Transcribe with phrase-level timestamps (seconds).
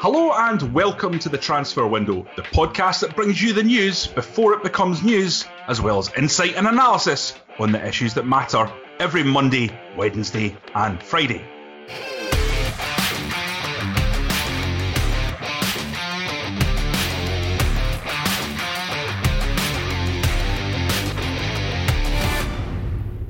[0.00, 4.52] Hello and welcome to the Transfer Window, the podcast that brings you the news before
[4.52, 8.70] it becomes news, as well as insight and analysis on the issues that matter
[9.00, 11.44] every Monday, Wednesday, and Friday.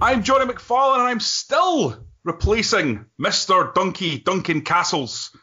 [0.02, 3.72] I'm Johnny McFarlane and I'm still replacing Mr.
[3.72, 5.34] Donkey Duncan Castles.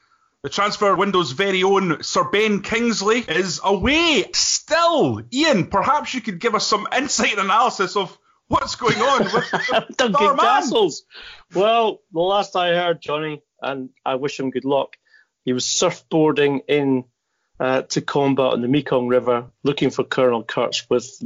[0.45, 5.23] The transfer window's very own Sir Ben Kingsley is away still.
[5.33, 8.16] Ian, perhaps you could give us some insight and analysis of
[8.47, 11.06] what's going on with Duncan Castles.
[11.56, 14.97] Well, the last I heard, Johnny, and I wish him good luck,
[15.45, 17.06] he was surfboarding in
[17.59, 21.23] uh, to combat on the Mekong River looking for Colonel Kurtz with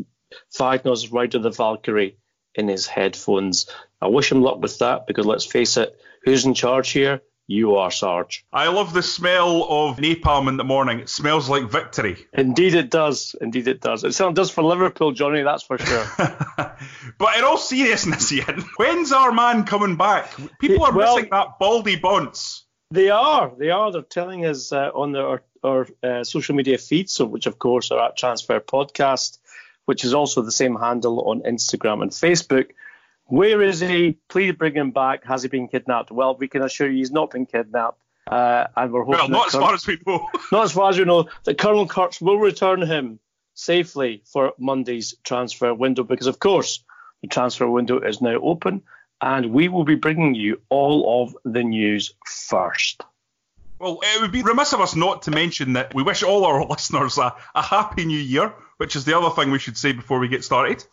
[0.58, 2.16] Wagner's Ride of the Valkyrie
[2.56, 3.70] in his headphones.
[4.02, 7.22] I wish him luck with that because let's face it, who's in charge here?
[7.50, 8.46] You are, Sarge.
[8.54, 11.00] I love the smell of napalm in the morning.
[11.00, 12.28] It smells like victory.
[12.32, 13.36] Indeed, it does.
[13.42, 14.04] Indeed, it does.
[14.04, 16.06] It certainly does for Liverpool, Johnny, that's for sure.
[17.18, 20.32] but in all seriousness, Ian, when's our man coming back?
[20.60, 22.66] People are well, missing that baldy bonce.
[22.92, 23.52] They are.
[23.58, 23.92] They are.
[23.92, 27.90] They're telling us uh, on their, our, uh, social media feeds, so, which, of course,
[27.90, 29.40] are at Transfer Podcast,
[29.86, 32.74] which is also the same handle on Instagram and Facebook
[33.30, 34.18] where is he?
[34.28, 35.24] Please bring him back.
[35.26, 36.12] Has he been kidnapped?
[36.12, 38.02] Well, we can assure you he's not been kidnapped.
[38.30, 40.28] Uh, and we're hoping well, not as far as we know.
[40.52, 43.20] not as far as we know that Colonel Kurtz will return him
[43.56, 46.84] safely for Monday's transfer window because, of course,
[47.22, 48.84] the transfer window is now open
[49.22, 53.04] and we will be bringing you all of the news first.
[53.80, 56.66] Well, it would be remiss of us not to mention that we wish all our
[56.70, 60.20] listeners a, a happy new year, which is the other thing we should say before
[60.20, 60.86] we get started.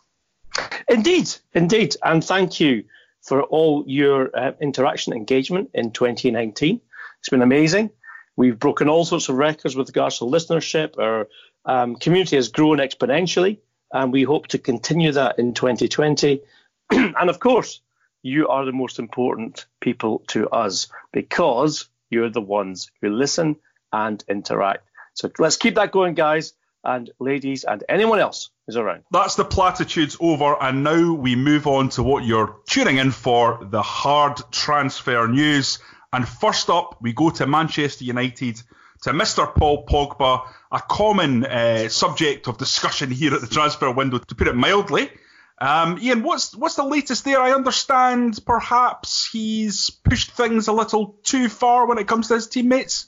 [0.87, 1.95] Indeed, indeed.
[2.03, 2.85] And thank you
[3.21, 6.79] for all your uh, interaction engagement in 2019.
[7.19, 7.89] It's been amazing.
[8.35, 10.97] We've broken all sorts of records with regards to listenership.
[10.97, 11.27] Our
[11.65, 13.57] um, community has grown exponentially,
[13.91, 16.41] and we hope to continue that in 2020.
[16.91, 17.81] and of course,
[18.21, 23.57] you are the most important people to us because you're the ones who listen
[23.91, 24.87] and interact.
[25.15, 26.53] So let's keep that going, guys
[26.87, 29.03] and ladies and anyone else is around.
[29.11, 33.59] That's the platitudes over, and now we move on to what you're tuning in for
[33.61, 35.79] the hard transfer news.
[36.13, 38.61] And first up, we go to Manchester United
[39.03, 39.53] to Mr.
[39.53, 44.47] Paul Pogba, a common uh, subject of discussion here at the transfer window, to put
[44.47, 45.11] it mildly.
[45.59, 47.39] Um, Ian, what's what's the latest there?
[47.39, 52.47] I understand perhaps he's pushed things a little too far when it comes to his
[52.47, 53.07] teammates.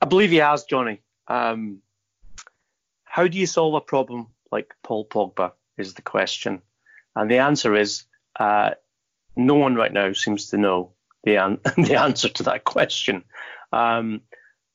[0.00, 1.00] I believe he has, Johnny.
[1.28, 1.80] Um,
[3.12, 5.52] how do you solve a problem like Paul Pogba?
[5.76, 6.62] Is the question.
[7.14, 8.04] And the answer is
[8.40, 8.70] uh,
[9.36, 10.92] no one right now seems to know
[11.22, 13.24] the, an- the answer to that question.
[13.70, 14.22] Um,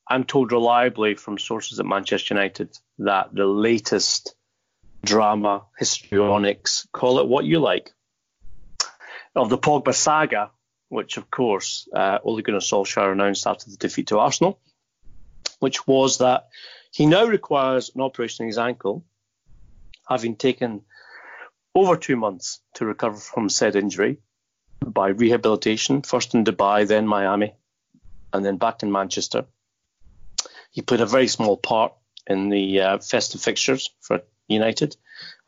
[0.08, 4.36] I'm told reliably from sources at Manchester United that the latest
[5.04, 7.92] drama, histrionics, call it what you like,
[9.34, 10.52] of the Pogba saga,
[10.90, 14.60] which of course uh, Ole Gunnar Solskjaer announced after the defeat to Arsenal,
[15.58, 16.48] which was that
[16.90, 19.04] he now requires an operation on his ankle,
[20.08, 20.82] having taken
[21.74, 24.18] over two months to recover from said injury
[24.84, 27.54] by rehabilitation, first in Dubai, then Miami,
[28.32, 29.44] and then back in Manchester.
[30.70, 31.94] He played a very small part
[32.26, 34.96] in the uh, festive fixtures for United.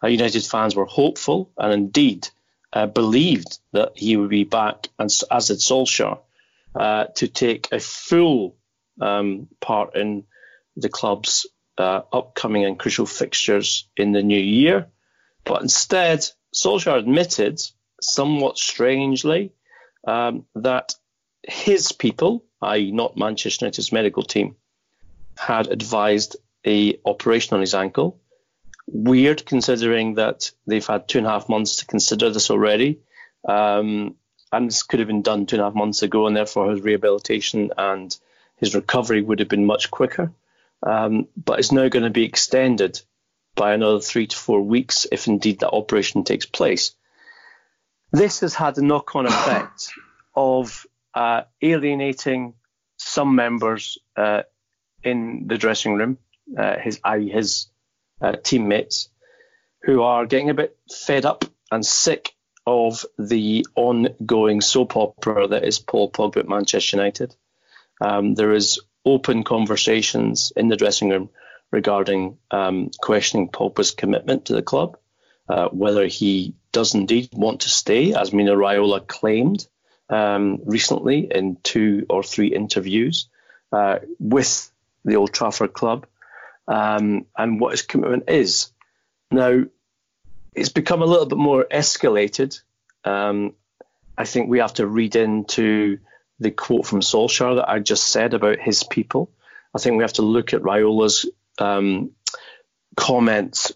[0.02, 2.28] Uh, United fans were hopeful and indeed
[2.72, 6.18] uh, believed that he would be back, and, as did Solskjaer,
[6.74, 8.56] uh, to take a full
[9.00, 10.24] um, part in
[10.80, 11.46] the club's
[11.78, 14.88] uh, upcoming and crucial fixtures in the new year.
[15.44, 17.60] But instead, Solskjaer admitted,
[18.00, 19.52] somewhat strangely,
[20.06, 20.94] um, that
[21.42, 24.56] his people, i.e., not Manchester United's medical team,
[25.38, 26.36] had advised
[26.66, 28.20] a operation on his ankle.
[28.86, 33.00] Weird, considering that they've had two and a half months to consider this already,
[33.48, 34.16] um,
[34.52, 36.82] and this could have been done two and a half months ago, and therefore his
[36.82, 38.16] rehabilitation and
[38.56, 40.32] his recovery would have been much quicker
[40.82, 43.00] um, but it's now going to be extended
[43.54, 46.94] by another three to four weeks if indeed that operation takes place.
[48.12, 49.90] This has had a knock on effect
[50.34, 52.54] of uh, alienating
[52.96, 54.42] some members uh,
[55.02, 56.18] in the dressing room,
[56.56, 57.66] uh, his his
[58.20, 59.08] uh, teammates,
[59.82, 62.34] who are getting a bit fed up and sick
[62.66, 67.34] of the ongoing soap opera that is Paul Pogba at Manchester United.
[68.00, 71.30] Um, there is open conversations in the dressing room
[71.70, 74.98] regarding um, questioning Pogba's commitment to the club,
[75.48, 79.66] uh, whether he does indeed want to stay, as Mino Raiola claimed
[80.08, 83.28] um, recently in two or three interviews
[83.72, 84.70] uh, with
[85.04, 86.06] the Old Trafford club,
[86.68, 88.70] um, and what his commitment is.
[89.30, 89.64] Now,
[90.54, 92.60] it's become a little bit more escalated.
[93.04, 93.54] Um,
[94.18, 95.98] I think we have to read into
[96.40, 99.30] the quote from Solskjaer that I just said about his people.
[99.74, 101.28] I think we have to look at Raiola's
[101.58, 102.12] um,
[102.96, 103.72] comments,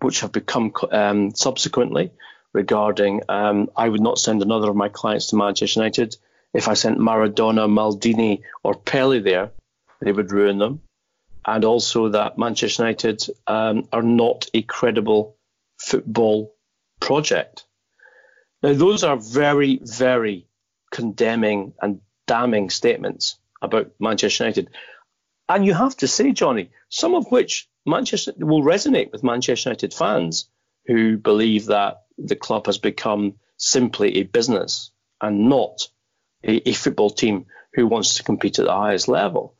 [0.00, 2.12] which have become um, subsequently
[2.52, 6.16] regarding um, I would not send another of my clients to Manchester United.
[6.52, 9.50] If I sent Maradona, Maldini, or Pele there,
[10.00, 10.82] they would ruin them.
[11.46, 15.36] And also that Manchester United um, are not a credible
[15.78, 16.54] football
[17.00, 17.64] project.
[18.62, 20.46] Now, those are very, very
[20.92, 24.70] condemning and damning statements about Manchester United.
[25.48, 29.92] And you have to say, Johnny, some of which Manchester will resonate with Manchester United
[29.92, 30.48] fans
[30.86, 35.88] who believe that the club has become simply a business and not
[36.44, 39.54] a, a football team who wants to compete at the highest level.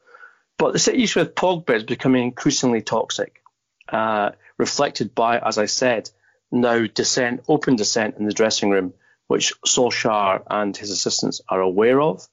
[0.58, 3.42] But the situation with Pogba is becoming increasingly toxic,
[3.88, 6.10] uh, reflected by, as I said,
[6.50, 8.92] now dissent, open dissent in the dressing room,
[9.32, 12.28] which Solskjaer and his assistants are aware of.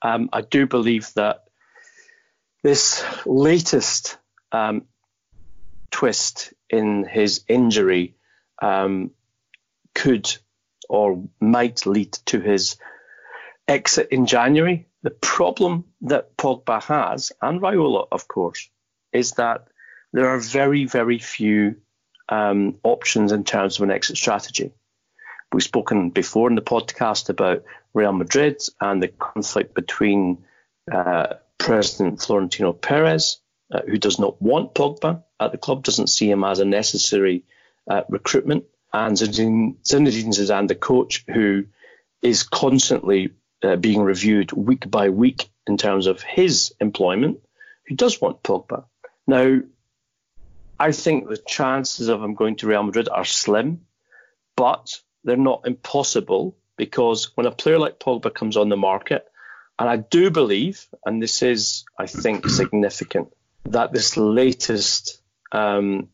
[0.00, 1.44] Um, I do believe that
[2.62, 4.16] this latest
[4.50, 4.86] um,
[5.90, 8.14] twist in his injury
[8.62, 9.10] um,
[9.94, 10.34] could
[10.88, 12.78] or might lead to his
[13.68, 14.88] exit in January.
[15.02, 18.70] The problem that Pogba has, and Raiola, of course,
[19.12, 19.68] is that
[20.14, 21.76] there are very, very few
[22.30, 24.72] um, options in terms of an exit strategy.
[25.52, 27.64] We've spoken before in the podcast about
[27.94, 30.44] Real Madrid and the conflict between
[30.92, 33.38] uh, President Florentino Perez,
[33.72, 37.44] uh, who does not want Pogba at the club, doesn't see him as a necessary
[37.88, 41.64] uh, recruitment, and Zinedine, Zinedine Zidane, the coach, who
[42.22, 43.30] is constantly
[43.62, 47.40] uh, being reviewed week by week in terms of his employment,
[47.86, 48.84] who does want Pogba.
[49.26, 49.60] Now,
[50.78, 53.86] I think the chances of him going to Real Madrid are slim,
[54.56, 59.26] but they're not impossible because when a player like Pogba comes on the market,
[59.78, 63.28] and I do believe, and this is, I think, significant,
[63.66, 65.20] that this latest
[65.52, 66.08] um,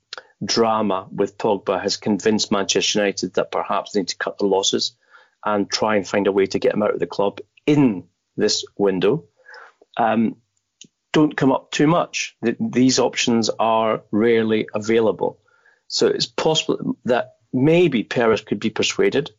[0.45, 4.97] drama with Pogba has convinced Manchester United that perhaps they need to cut the losses
[5.45, 8.05] and try and find a way to get him out of the club in
[8.37, 9.25] this window.
[9.97, 10.37] Um,
[11.13, 12.37] don't come up too much.
[12.59, 15.39] These options are rarely available.
[15.87, 19.31] So it's possible that maybe Perez could be persuaded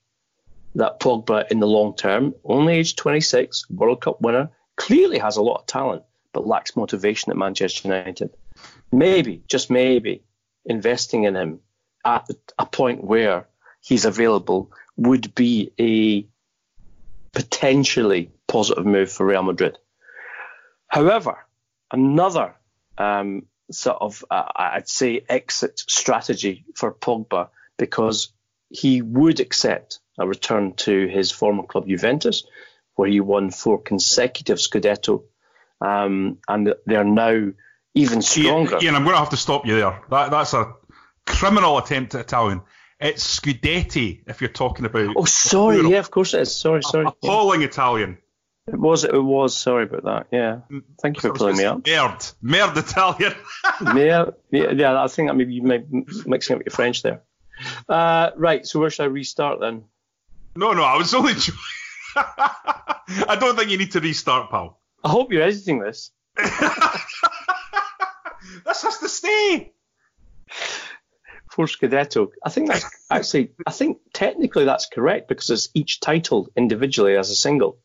[0.76, 5.42] that Pogba, in the long term, only age 26, World Cup winner, clearly has a
[5.42, 6.04] lot of talent,
[6.34, 8.32] but lacks motivation at Manchester United.
[8.92, 10.24] Maybe, just maybe,
[10.66, 11.60] investing in him
[12.06, 13.48] at a point where
[13.82, 16.26] he's available would be a
[17.38, 19.78] potentially positive move for Real Madrid.
[20.88, 21.46] However,
[21.92, 22.56] another
[22.98, 28.34] um, sort of, uh, I'd say, exit strategy for Pogba because
[28.70, 32.46] he would accept a return to his former club Juventus,
[32.96, 35.24] where he won four consecutive Scudetto,
[35.82, 37.52] um, and they're now
[37.94, 38.78] even stronger.
[38.82, 40.02] Ian, I'm going to have to stop you there.
[40.10, 40.74] That, that's a
[41.26, 42.62] criminal attempt at Italian.
[43.00, 45.16] It's Scudetti if you're talking about.
[45.18, 45.90] Oh, sorry.
[45.90, 46.56] Yeah, of course it is.
[46.56, 47.06] Sorry, sorry.
[47.06, 47.68] Appalling yeah.
[47.68, 48.18] Italian.
[48.68, 49.04] It was.
[49.04, 49.56] It was.
[49.56, 50.28] Sorry about that.
[50.32, 50.62] Yeah.
[51.02, 51.84] Thank you for pulling me up.
[51.84, 52.34] Merd.
[52.42, 53.34] Merd Italian.
[53.98, 55.04] yeah, yeah.
[55.04, 57.22] I think that maybe you may be mixing up your French there.
[57.88, 58.66] Uh, right.
[58.66, 59.84] So where should I restart then?
[60.56, 60.84] No, no.
[60.84, 61.34] I was only.
[62.18, 64.80] I don't think you need to restart, pal.
[65.04, 66.12] I hope you're editing this.
[66.36, 66.52] this
[68.66, 69.74] has to stay
[71.52, 72.32] for Scudetto.
[72.44, 77.30] I think that's actually, I think technically that's correct because it's each title individually as
[77.30, 77.78] a single.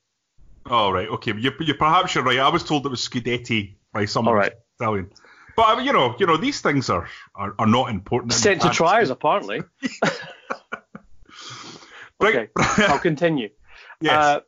[0.67, 1.09] Oh, right.
[1.09, 1.33] Okay.
[1.37, 2.39] You, you, perhaps you're right.
[2.39, 4.35] I was told it was Scudetti by someone.
[4.35, 4.53] All right.
[4.79, 5.11] Italian.
[5.61, 8.33] But I mean, you know, you know, these things are are, are not important.
[8.33, 9.61] Sent to trials, apparently.
[12.23, 13.51] okay, I'll continue.
[14.03, 14.15] Yes.
[14.15, 14.41] Uh,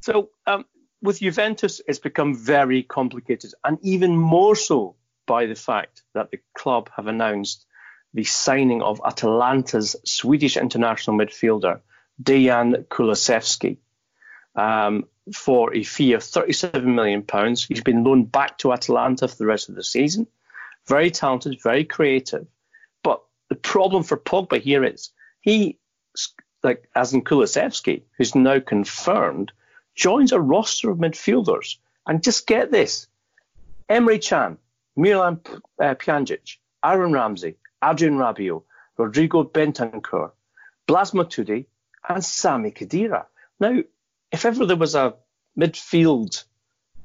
[0.00, 0.64] so um,
[1.00, 4.96] with Juventus, it's become very complicated, and even more so
[5.26, 7.64] by the fact that the club have announced
[8.14, 11.82] the signing of Atalanta's Swedish international midfielder
[12.20, 13.78] Dejan Kulusevski.
[14.56, 17.24] Um, for a fee of £37 million.
[17.56, 20.26] He's been loaned back to Atalanta for the rest of the season.
[20.86, 22.46] Very talented, very creative.
[23.02, 25.10] But the problem for Pogba here is
[25.40, 25.78] he,
[26.62, 29.52] like as in Kulusevski, who's now confirmed,
[29.94, 31.76] joins a roster of midfielders.
[32.06, 33.08] And just get this
[33.90, 34.58] Emre Can,
[34.96, 35.40] Miralem
[35.80, 38.62] uh, Pjanic, Aaron Ramsey, Adrien Rabiot,
[38.96, 40.30] Rodrigo Bentancur,
[40.86, 41.66] Blaise Matuidi,
[42.08, 43.26] and Sami Khedira.
[43.58, 43.80] Now,
[44.32, 45.14] if ever there was a
[45.58, 46.44] midfield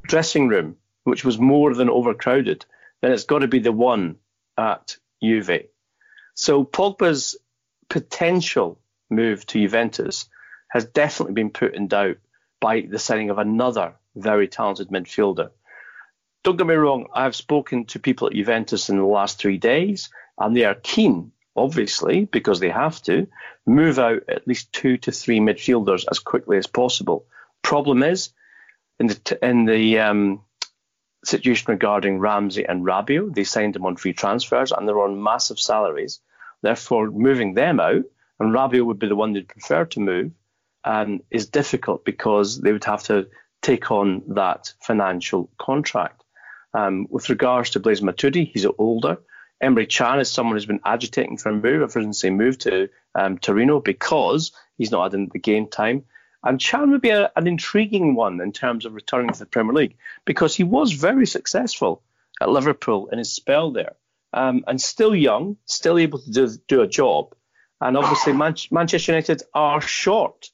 [0.03, 2.65] dressing room which was more than overcrowded,
[3.01, 4.17] then it's got to be the one
[4.57, 5.67] at Juve.
[6.35, 7.37] So Pogba's
[7.89, 10.29] potential move to Juventus
[10.69, 12.17] has definitely been put in doubt
[12.59, 15.49] by the signing of another very talented midfielder.
[16.43, 20.09] Don't get me wrong, I've spoken to people at Juventus in the last three days,
[20.37, 23.27] and they are keen, obviously, because they have to,
[23.65, 27.25] move out at least two to three midfielders as quickly as possible.
[27.61, 28.29] Problem is,
[28.99, 30.41] in the in the um,
[31.23, 35.59] situation regarding Ramsey and Rabiot, they signed them on free transfers and they're on massive
[35.59, 36.19] salaries.
[36.61, 38.03] Therefore, moving them out,
[38.39, 40.31] and Rabiot would be the one they'd prefer to move,
[40.83, 43.27] um, is difficult because they would have to
[43.61, 46.23] take on that financial contract.
[46.73, 49.17] Um, with regards to Blaise Matuidi, he's older.
[49.61, 52.89] Emre Can is someone who's been agitating for a move ever since he moved to
[53.15, 56.05] um, Torino because he's not had the game time.
[56.43, 59.73] And Can would be a, an intriguing one in terms of returning to the Premier
[59.73, 62.01] League because he was very successful
[62.41, 63.95] at Liverpool in his spell there
[64.33, 67.35] um, and still young, still able to do, do a job.
[67.79, 70.49] And obviously, Man- Manchester United are short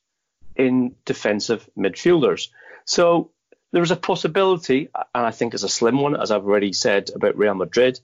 [0.56, 2.50] in defensive midfielders.
[2.86, 3.32] So
[3.72, 7.10] there is a possibility, and I think it's a slim one, as I've already said
[7.14, 8.00] about Real Madrid,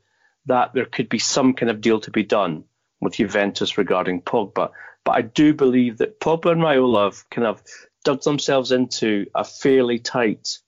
[0.46, 2.66] that there could be some kind of deal to be done
[3.02, 4.72] with Juventus regarding Pogba.
[5.04, 7.62] But I do believe that Pogba and Raiola have kind of
[8.04, 10.60] dug themselves into a fairly tight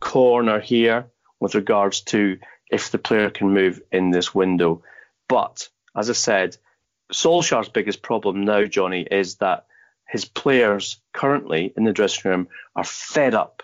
[0.00, 1.06] corner here
[1.40, 2.38] with regards to
[2.70, 4.82] if the player can move in this window.
[5.28, 6.56] But as I said,
[7.12, 9.66] Solskjaer's biggest problem now, Johnny, is that
[10.08, 13.62] his players currently in the dressing room are fed up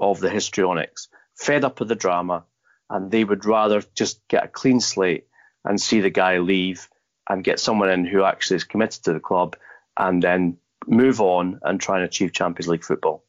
[0.00, 2.44] of the histrionics, fed up of the drama,
[2.90, 5.26] and they would rather just get a clean slate
[5.64, 6.88] and see the guy leave
[7.28, 9.56] and get someone in who actually is committed to the club
[9.96, 13.22] and then move on and try and achieve Champions League football.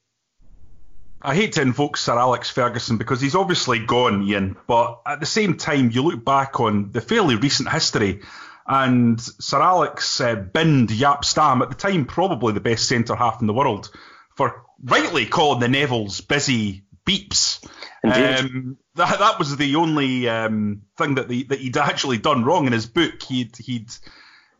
[1.21, 5.25] I hate to invoke Sir Alex Ferguson because he's obviously gone, Ian, but at the
[5.25, 8.21] same time, you look back on the fairly recent history,
[8.65, 13.41] and Sir Alex uh, binned Jaap Stam, at the time probably the best centre half
[13.41, 13.91] in the world,
[14.37, 17.65] for rightly calling the Nevilles busy beeps.
[18.03, 22.67] Um, that that was the only um, thing that the, that he'd actually done wrong
[22.67, 23.21] in his book.
[23.23, 23.89] He'd he'd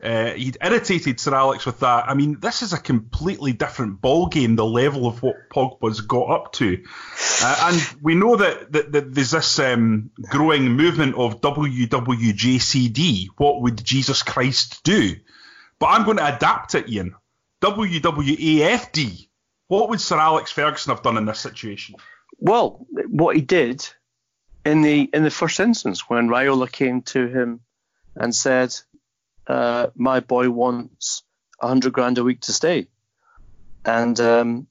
[0.02, 2.08] uh, he'd irritated Sir Alex with that.
[2.08, 4.56] I mean, this is a completely different ball game.
[4.56, 6.82] The level of what Pogba's got up to,
[7.42, 13.26] uh, and we know that, that, that there's this um, growing movement of WWJCD.
[13.36, 15.16] What would Jesus Christ do?
[15.78, 17.14] But I'm going to adapt it, Ian.
[17.62, 19.28] WWAFD.
[19.68, 21.96] What would Sir Alex Ferguson have done in this situation?
[22.40, 23.86] Well, what he did
[24.64, 27.60] in the in the first instance when Raiola came to him
[28.16, 28.74] and said,
[29.46, 31.22] uh, "My boy wants
[31.60, 32.88] a hundred grand a week to stay,"
[33.84, 34.66] and um,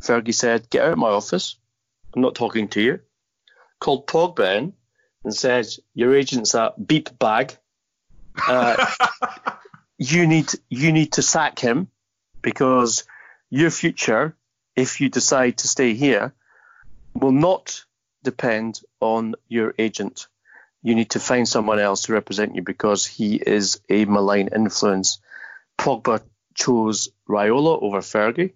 [0.00, 1.56] Fergie said, "Get out of my office.
[2.12, 3.00] I'm not talking to you."
[3.78, 4.72] Called Pogba in
[5.22, 7.56] and said, "Your agent's a beep bag.
[8.48, 8.84] Uh,
[9.98, 11.88] you need you need to sack him
[12.42, 13.04] because
[13.48, 14.36] your future,
[14.74, 16.34] if you decide to stay here."
[17.16, 17.84] Will not
[18.22, 20.26] depend on your agent.
[20.82, 25.18] You need to find someone else to represent you because he is a malign influence.
[25.78, 26.22] Pogba
[26.54, 28.52] chose Raiola over Fergie.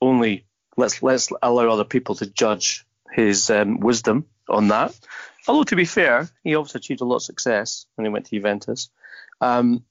[0.00, 0.46] Only
[0.76, 4.98] let's let's allow other people to judge his um, wisdom on that.
[5.46, 8.36] Although to be fair, he obviously achieved a lot of success when he went to
[8.36, 8.90] Juventus.
[9.40, 9.84] Um,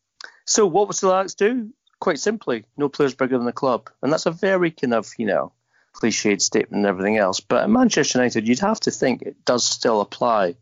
[0.46, 1.74] so what would Alex do?
[2.00, 5.26] Quite simply, no player's bigger than the club, and that's a very kind of you
[5.26, 5.52] know
[6.00, 7.40] cliched statement and everything else.
[7.40, 10.56] But at Manchester United, you'd have to think it does still apply.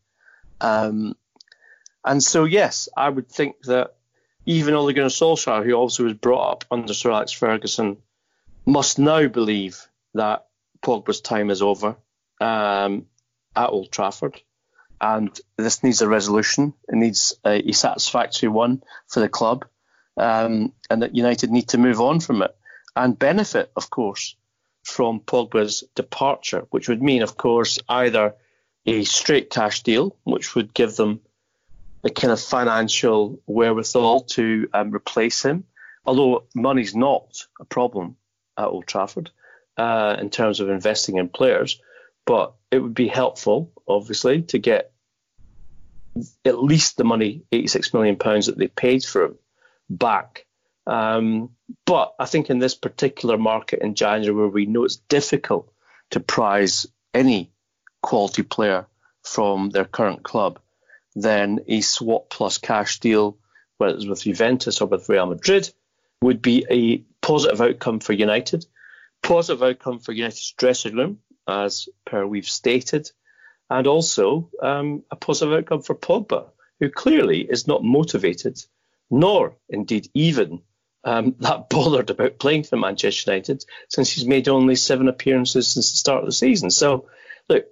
[0.62, 1.16] Um,
[2.04, 3.96] and so, yes, I would think that
[4.46, 7.98] even Ole Gunnar Solskjaer, who also was brought up under Sir Alex Ferguson,
[8.66, 10.46] must now believe that
[10.82, 11.96] Pogba's time is over
[12.40, 13.08] um,
[13.56, 14.42] at Old Trafford.
[15.02, 16.74] And this needs a resolution.
[16.88, 19.66] It needs a, a satisfactory one for the club.
[20.18, 22.56] Um, and that United need to move on from it
[22.96, 24.36] and benefit, of course,
[24.86, 28.36] from Pogba's departure, which would mean, of course, either
[28.86, 31.22] a straight cash deal, which would give them
[32.04, 35.64] the kind of financial wherewithal to um, replace him,
[36.06, 38.16] although money's not a problem
[38.58, 39.32] at Old Trafford,
[39.76, 41.82] uh, in terms of investing in players,
[42.26, 44.92] but it would be helpful, obviously, to get
[46.46, 49.38] at least the money, 86 million pounds that they paid for him,
[49.90, 50.45] back.
[50.88, 51.50] Um,
[51.86, 55.72] but I think in this particular market in January, where we know it's difficult
[56.12, 57.52] to prize any
[58.02, 58.86] quality player
[59.24, 60.60] from their current club,
[61.16, 63.38] then a swap plus cash deal,
[63.78, 65.72] whether it's with Juventus or with Real Madrid,
[66.22, 68.66] would be a positive outcome for United.
[69.24, 73.12] Positive outcome for United's dressing room, as per we've stated,
[73.70, 76.50] and also um, a positive outcome for Pogba,
[76.80, 78.64] who clearly is not motivated,
[79.10, 80.62] nor indeed even
[81.06, 85.92] um, that bothered about playing for Manchester United since he's made only seven appearances since
[85.92, 86.72] the start of the season.
[86.72, 87.08] So,
[87.48, 87.66] look,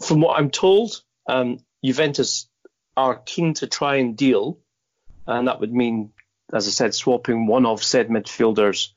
[0.00, 2.48] from what I'm told, um, Juventus
[2.96, 4.58] are keen to try and deal,
[5.26, 6.10] and that would mean,
[6.52, 8.88] as I said, swapping one of said midfielders.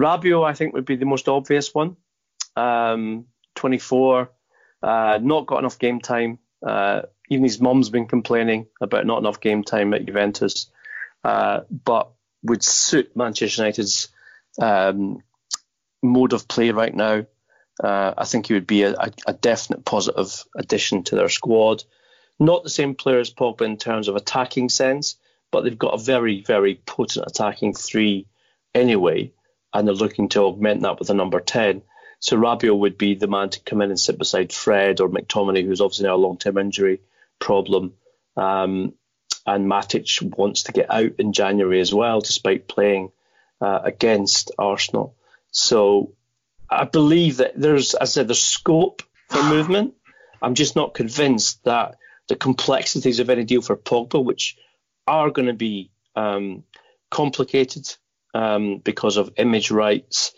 [0.00, 1.96] Rabiot, I think, would be the most obvious one.
[2.56, 4.30] Um, 24,
[4.82, 6.38] uh, not got enough game time.
[6.64, 10.70] Uh, even his mum's been complaining about not enough game time at Juventus,
[11.24, 14.08] uh, but would suit Manchester United's
[14.60, 15.22] um,
[16.02, 17.26] mode of play right now.
[17.82, 18.94] Uh, I think he would be a,
[19.26, 21.84] a, definite positive addition to their squad.
[22.40, 25.16] Not the same player as Pogba in terms of attacking sense,
[25.52, 28.26] but they've got a very, very potent attacking three
[28.74, 29.32] anyway,
[29.72, 31.82] and they're looking to augment that with a number 10.
[32.20, 35.64] So Rabiot would be the man to come in and sit beside Fred or McTominay,
[35.64, 37.00] who's obviously now a long term injury
[37.38, 37.94] problem.
[38.36, 38.94] Um,
[39.48, 43.10] and Matic wants to get out in January as well, despite playing
[43.62, 45.16] uh, against Arsenal.
[45.50, 46.12] So
[46.68, 49.94] I believe that there's, as I said, there's scope for movement.
[50.42, 51.96] I'm just not convinced that
[52.28, 54.58] the complexities of any deal for Pogba, which
[55.06, 56.64] are going to be um,
[57.10, 57.88] complicated
[58.34, 60.34] um, because of image rights,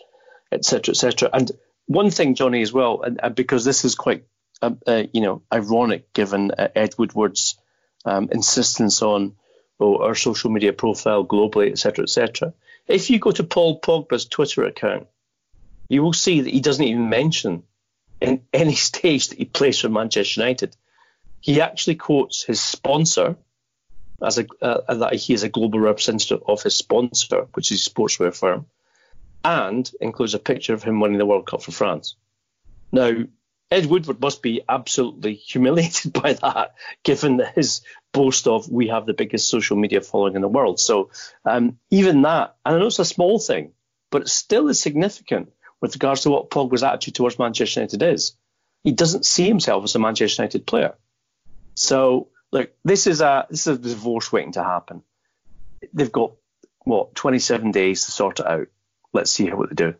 [0.53, 1.29] etc., etc.
[1.33, 1.51] And
[1.85, 4.23] one thing, Johnny, as well, and, and because this is quite,
[4.61, 7.57] uh, uh, you know, ironic given uh, Ed Woodward's
[8.05, 9.35] um, insistence on
[9.79, 12.53] oh, our social media profile globally, etc., etc.
[12.87, 15.07] If you go to Paul Pogba's Twitter account,
[15.89, 17.63] you will see that he doesn't even mention
[18.19, 20.75] in any stage that he plays for Manchester United.
[21.39, 23.35] He actually quotes his sponsor
[24.23, 27.89] as a uh, that he is a global representative of his sponsor, which is a
[27.89, 28.67] sportswear firm,
[29.43, 32.15] and includes a picture of him winning the World Cup for France.
[32.91, 33.11] Now,
[33.71, 37.81] Ed Woodward must be absolutely humiliated by that, given his
[38.11, 40.79] boast of we have the biggest social media following in the world.
[40.79, 41.11] So
[41.45, 43.71] um, even that, and I know it's a small thing,
[44.09, 48.33] but it still is significant with regards to what Pogba's attitude towards Manchester United is.
[48.83, 50.95] He doesn't see himself as a Manchester United player.
[51.75, 55.03] So look, this is a this is a divorce waiting to happen.
[55.93, 56.33] They've got
[56.83, 58.67] what 27 days to sort it out.
[59.13, 59.95] Let's see what they do.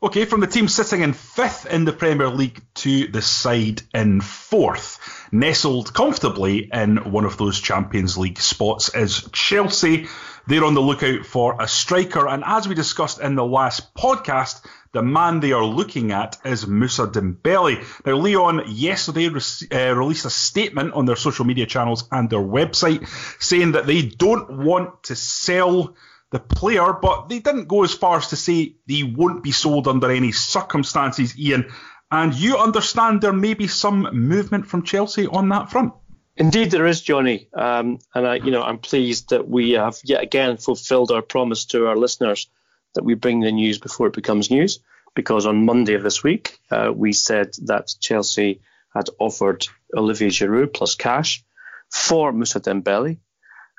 [0.00, 4.20] Okay, from the team sitting in fifth in the Premier League to the side in
[4.20, 5.00] fourth,
[5.32, 10.06] nestled comfortably in one of those Champions League spots is Chelsea.
[10.46, 14.64] They're on the lookout for a striker, and as we discussed in the last podcast,
[14.92, 17.84] the man they are looking at is Moussa Dembele.
[18.06, 19.40] Now, Lyon yesterday re-
[19.72, 23.08] uh, released a statement on their social media channels and their website
[23.42, 25.96] saying that they don't want to sell
[26.30, 29.88] the player, but they didn't go as far as to say they won't be sold
[29.88, 31.70] under any circumstances, Ian.
[32.10, 35.92] And you understand there may be some movement from Chelsea on that front.
[36.36, 40.22] Indeed, there is, Johnny, um, and I, you know, I'm pleased that we have yet
[40.22, 42.48] again fulfilled our promise to our listeners
[42.94, 44.80] that we bring the news before it becomes news.
[45.14, 48.60] Because on Monday of this week, uh, we said that Chelsea
[48.94, 51.44] had offered Olivier Giroud plus cash
[51.90, 53.18] for Moussa Dembele,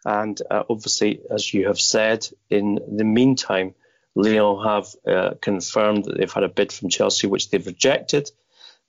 [0.05, 3.75] and uh, obviously, as you have said, in the meantime,
[4.15, 8.29] Lyon have uh, confirmed that they've had a bid from Chelsea, which they've rejected,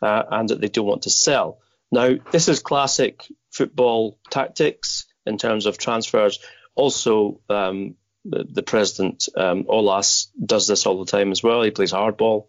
[0.02, 1.58] uh, and that they don't want to sell.
[1.92, 6.38] Now, this is classic football tactics in terms of transfers.
[6.74, 11.62] Also, um, the, president, um, Aulas, does this all the time as well.
[11.62, 12.46] He plays hardball.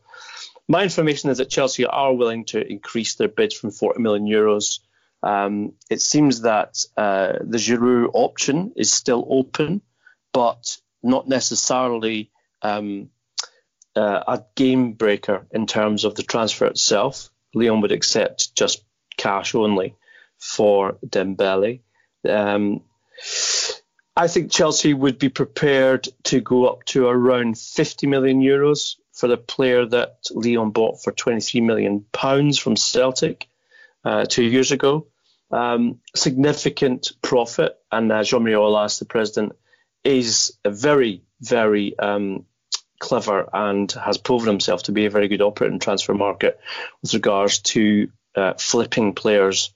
[0.67, 4.79] My information is that Chelsea are willing to increase their bid from 40 million euros
[5.23, 9.81] um, it seems that uh, the Giroud option is still open,
[10.33, 12.31] but not necessarily
[12.61, 13.09] um,
[13.95, 17.29] uh, a game breaker in terms of the transfer itself.
[17.53, 18.83] Lyon would accept just
[19.17, 19.95] cash only
[20.37, 21.81] for Dembele.
[22.27, 22.81] Um,
[24.15, 29.27] I think Chelsea would be prepared to go up to around 50 million euros for
[29.27, 33.47] the player that Lyon bought for 23 million pounds from Celtic
[34.03, 35.07] uh, two years ago
[35.51, 37.77] um, significant profit.
[37.91, 39.53] And uh, Jean-Marie Aulas, the president,
[40.03, 42.45] is very, very um,
[42.99, 46.59] clever and has proven himself to be a very good operator in transfer market
[47.01, 49.73] with regards to uh, flipping players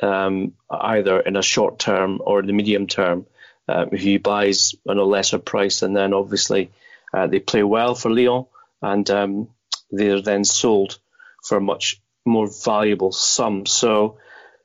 [0.00, 3.26] um, either in a short term or in the medium term.
[3.68, 6.70] Uh, he buys at a lesser price, and then obviously
[7.12, 8.46] uh, they play well for Lyon,
[8.80, 9.48] and um,
[9.90, 10.98] they're then sold
[11.44, 13.66] for a much more valuable sum.
[13.66, 14.18] So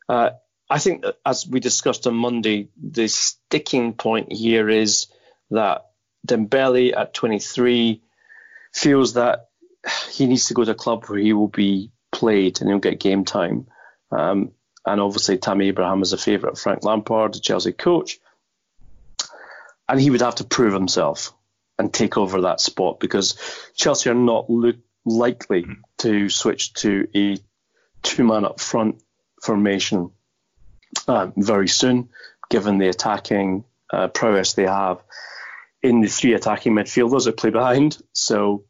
[0.08, 0.32] uh,
[0.70, 5.08] I think, as we discussed on Monday, the sticking point here is
[5.52, 5.88] that
[6.28, 8.02] Dembele at 23
[8.74, 9.50] feels that
[10.10, 13.00] he needs to go to a club where he will be played and he'll get
[13.00, 13.68] game time.
[14.12, 14.52] Um,
[14.86, 18.20] and obviously, Tammy Abraham is a favourite of Frank Lampard, the Chelsea coach.
[19.88, 21.34] And he would have to prove himself
[21.78, 23.38] and take over that spot because
[23.76, 25.66] Chelsea are not look likely
[26.00, 27.38] to switch to a
[28.02, 29.02] two man up front
[29.42, 30.12] formation
[31.08, 32.10] very soon,
[32.50, 35.02] given the attacking uh, prowess they have
[35.82, 38.02] in the three attacking midfielders that play behind.
[38.14, 38.64] So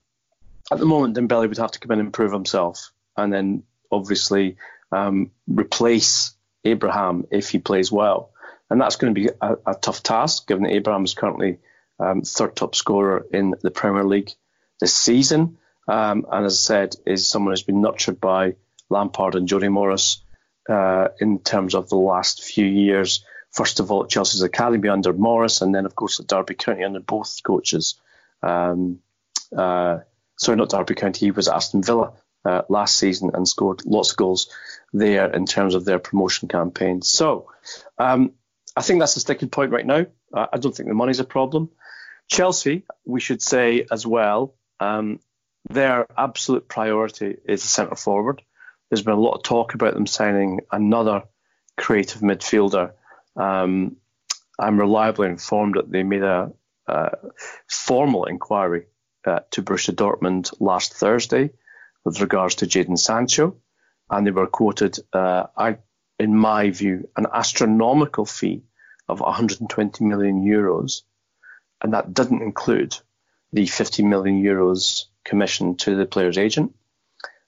[0.72, 4.58] at the moment, Dembele would have to come in and prove himself, and then obviously
[4.92, 6.34] um, replace
[6.66, 8.32] Abraham if he plays well.
[8.70, 11.60] And that's going to be a, a tough task, given that Abraham is currently
[12.00, 14.32] um, third top scorer in the Premier League
[14.80, 15.58] this season.
[15.88, 18.56] Um, and as I said, is someone who's been nurtured by
[18.90, 20.23] Lampard and Jody Morris
[20.70, 23.24] uh, in terms of the last few years
[23.54, 26.84] first of all at Chelsea's academy under Morris, and then of course at Derby County
[26.84, 27.96] under both coaches.
[28.42, 29.00] Um,
[29.56, 30.00] uh,
[30.38, 31.28] sorry, not Derby County.
[31.28, 34.52] He was at Aston Villa uh, last season and scored lots of goals
[34.92, 37.02] there in terms of their promotion campaign.
[37.02, 37.52] So
[37.98, 38.34] um,
[38.76, 40.08] I think that's the sticking point right now.
[40.34, 41.70] I don't think the money's a problem.
[42.28, 45.20] Chelsea, we should say as well, um,
[45.70, 48.42] their absolute priority is a centre forward.
[48.94, 51.24] There's been a lot of talk about them signing another
[51.78, 52.92] creative midfielder
[53.36, 53.98] um,
[54.60, 56.52] I'm reliably informed that they made a,
[57.68, 58.86] formal inquiry
[59.26, 61.50] uh, to Borussia Dortmund last Thursday
[62.06, 63.56] with regards to Jadon Sancho,
[64.12, 65.78] and they were quoted, uh, I,
[66.20, 68.62] in my view, an astronomical fee
[69.10, 71.02] of 120 million euros,
[71.82, 72.96] and that doesn't include
[73.54, 76.76] the 50 million euros commission to the player's agent.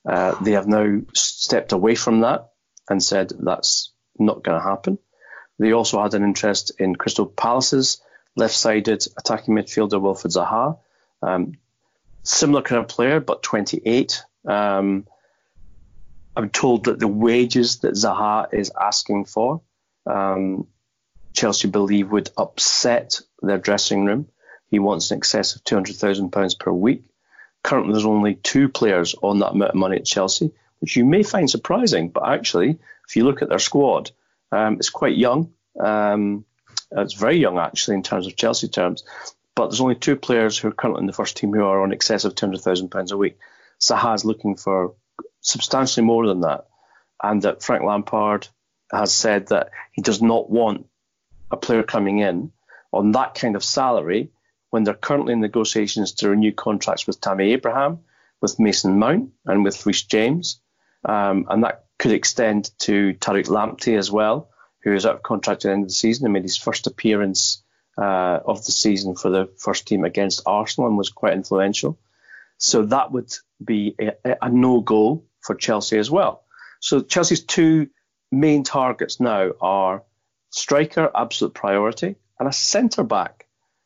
[0.07, 2.51] Uh, they have now stepped away from that
[2.89, 4.97] and said that's not going to happen.
[5.57, 8.01] They also had an interest in Crystal Palace's
[8.35, 10.77] left-sided attacking midfielder Wilfried Zaha.
[11.21, 11.53] Um,
[12.23, 14.23] similar kind of player, but 28.
[14.47, 15.07] Um,
[16.35, 19.61] I'm told that the wages that Zaha is asking for,
[20.05, 20.67] um,
[21.33, 24.27] Chelsea believe would upset their dressing room.
[24.69, 27.03] He wants in excess of £200,000 per week.
[27.65, 30.51] Currently, there's only two players on that amount of money at Chelsea,
[30.81, 32.09] which you may find surprising.
[32.09, 34.11] But actually, if you look at their squad,
[34.51, 35.51] um, it's quite young.
[35.79, 36.45] Um,
[36.91, 39.03] it's very young, actually, in terms of Chelsea terms.
[39.55, 41.91] But there's only two players who are currently in the first team who are on
[41.91, 43.39] excess of £200,000 a week.
[43.81, 44.93] Zaha's looking for
[45.41, 46.67] substantially more than that.
[47.23, 48.47] And that Frank Lampard
[48.91, 50.85] has said that he does not want
[51.49, 52.51] a player coming in
[52.93, 54.29] on that kind of salary
[54.75, 57.99] when they're currently in negotiations to renew contracts with Tammy Abraham,
[58.41, 60.59] with Mason Mount, and with Reece James.
[61.05, 64.49] Um, and that could extend to Tariq Lamptey as well,
[64.83, 66.87] who is out of contract at the end of the season and made his first
[66.87, 67.63] appearance
[67.97, 71.97] uh, of the season for the first team against Arsenal and was quite influential.
[72.57, 73.31] So that would
[73.63, 76.43] be a, a no go for Chelsea as well.
[76.81, 77.87] So Chelsea's two
[78.29, 80.03] main targets now are
[80.49, 83.44] striker, absolute priority, and a centre back,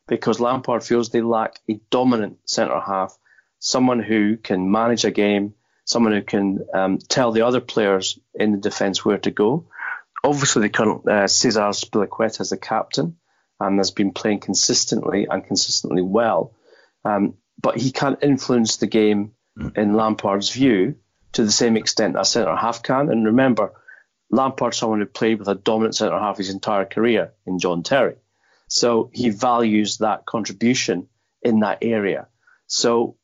[0.10, 3.18] because Lampard feels they lack a dominant centre half,
[3.60, 5.54] someone who can manage a game,
[5.86, 9.68] someone who can um, tell the other players in the defence where to go.
[10.24, 13.18] Obviously, the current uh, Cesar Azpilicueta is the captain
[13.60, 16.54] and has been playing consistently and consistently well.
[17.06, 19.78] Um, but he can't influence the game mm.
[19.78, 20.96] in Lampard's view
[21.34, 23.10] to the same extent a centre half can.
[23.10, 23.74] And remember,
[24.32, 28.16] Lampard's someone who played with a dominant centre half his entire career in John Terry.
[28.70, 31.08] So he values that contribution
[31.42, 32.28] in that area.
[32.68, 33.18] So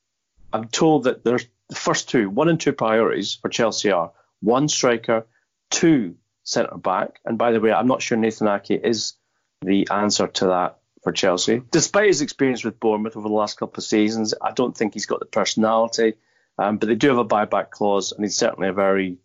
[0.51, 4.67] I'm told that there's the first two, one and two priorities for Chelsea are one
[4.67, 5.25] striker,
[5.69, 7.19] two centre back.
[7.25, 9.13] And by the way, I'm not sure Nathan Ake is
[9.62, 11.62] the answer to that for Chelsea.
[11.71, 15.05] Despite his experience with Bournemouth over the last couple of seasons, I don't think he's
[15.05, 16.15] got the personality.
[16.58, 19.17] Um, but they do have a buyback clause, and he's certainly a very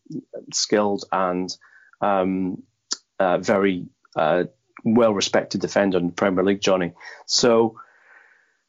[0.52, 1.54] skilled and
[2.00, 2.62] um,
[3.18, 4.44] uh, very uh,
[4.85, 6.93] well respected defender in the Premier League, Johnny.
[7.27, 7.81] So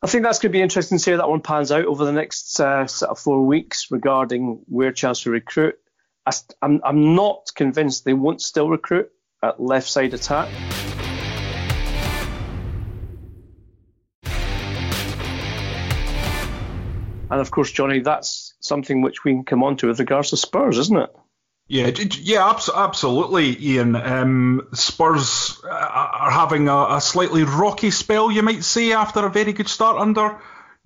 [0.02, 2.06] I think that's going to be interesting to see how that one pans out over
[2.06, 5.76] the next uh, of four weeks regarding where Chelsea recruit.
[6.26, 9.12] I, I'm, I'm not convinced they won't still recruit
[9.44, 10.50] at left side attack.
[17.32, 20.38] And of course, Johnny, that's something which we can come on to with regards to
[20.38, 21.16] Spurs, isn't it?
[21.72, 23.96] Yeah, yeah, absolutely, Ian.
[23.96, 29.30] Um, Spurs uh, are having a, a, slightly rocky spell, you might say, after a
[29.30, 30.42] very good start under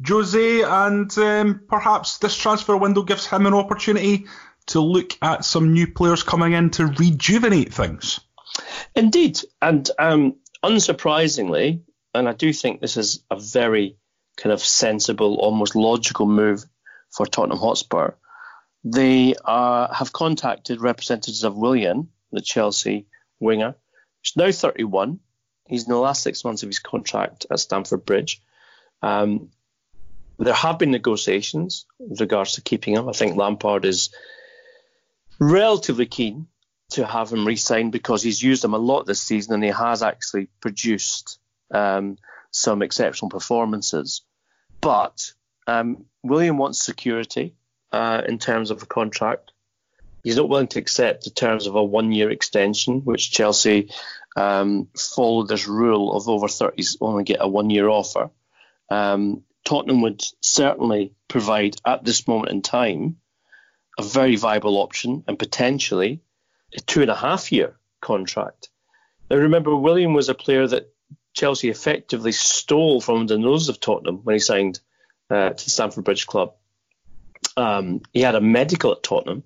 [0.07, 4.27] Jose, and um, perhaps this transfer window gives him an opportunity
[4.67, 8.19] to look at some new players coming in to rejuvenate things.
[8.95, 11.81] Indeed, and um, unsurprisingly,
[12.13, 13.97] and I do think this is a very
[14.37, 16.63] kind of sensible, almost logical move
[17.09, 18.11] for Tottenham Hotspur
[18.85, 23.07] they uh, have contacted representatives of Willian, the Chelsea
[23.39, 23.73] winger.
[24.21, 25.19] He's now 31.
[25.67, 28.43] He's in the last six months of his contract at Stamford Bridge.
[29.01, 29.49] Um,
[30.37, 33.09] there have been negotiations with regards to keeping him.
[33.09, 34.11] I think Lampard is
[35.39, 36.47] relatively keen
[36.91, 40.03] to have him re-signed because he's used him a lot this season and he has
[40.03, 41.39] actually produced
[41.73, 42.17] um,
[42.51, 44.21] some exceptional performances.
[44.79, 45.33] But
[45.65, 47.55] um, Willian wants security
[47.95, 49.53] uh, in terms of a contract.
[50.21, 53.89] He's not willing to accept the terms of a one-year extension, which Chelsea
[54.35, 58.31] um, followed this rule of over 30s only get a one-year offer.
[58.89, 63.15] Um, Tottenham would certainly provide at this moment in time
[63.97, 66.19] a very viable option and potentially
[66.75, 68.67] a two and a half year contract.
[69.29, 70.93] Now remember, Willian was a player that
[71.31, 74.81] Chelsea effectively stole from the nose of Tottenham when he signed
[75.29, 76.55] uh, to the Stamford Bridge club.
[77.57, 79.43] Um, he had a medical at Tottenham,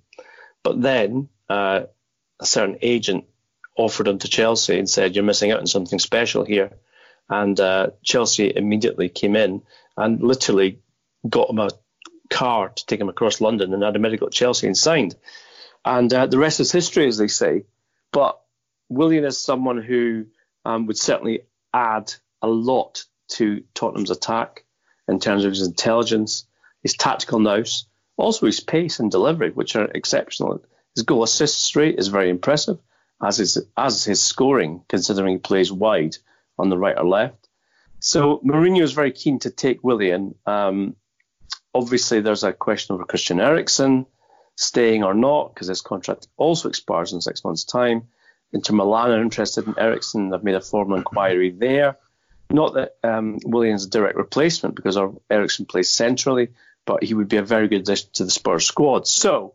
[0.64, 1.84] but then uh,
[2.40, 3.26] a certain agent
[3.78, 6.72] offered him to Chelsea and said, "You're missing out on something special here."
[7.30, 9.62] And uh, Chelsea immediately came in
[9.96, 10.80] and literally
[11.28, 11.70] got him a
[12.30, 15.16] car to take him across London and had a medical at Chelsea and signed.
[15.86, 17.66] And uh, the rest is history, as they say.
[18.12, 18.40] But
[18.90, 20.26] Willian is someone who
[20.66, 21.42] um, would certainly
[21.74, 24.66] add a lot to Tottenham's attack
[25.08, 26.46] in terms of his intelligence,
[26.82, 27.86] his tactical nous,
[28.20, 30.64] also, his pace and delivery, which are exceptional.
[30.96, 32.80] His goal assist rate is very impressive,
[33.24, 36.18] as is as his scoring, considering he plays wide
[36.58, 37.48] on the right or left.
[38.00, 40.36] So Mourinho is very keen to take Willian.
[40.46, 40.96] Um,
[41.74, 44.06] obviously, there's a question over Christian Eriksen
[44.56, 48.08] staying or not because his contract also expires in six months' time.
[48.52, 50.30] Inter Milan are interested in Eriksen.
[50.30, 51.98] They've made a formal inquiry there.
[52.50, 54.98] Not that um, Willian's a direct replacement because
[55.30, 56.50] Eriksen plays centrally,
[56.90, 59.08] but he would be a very good addition to the Spurs squad.
[59.08, 59.54] So,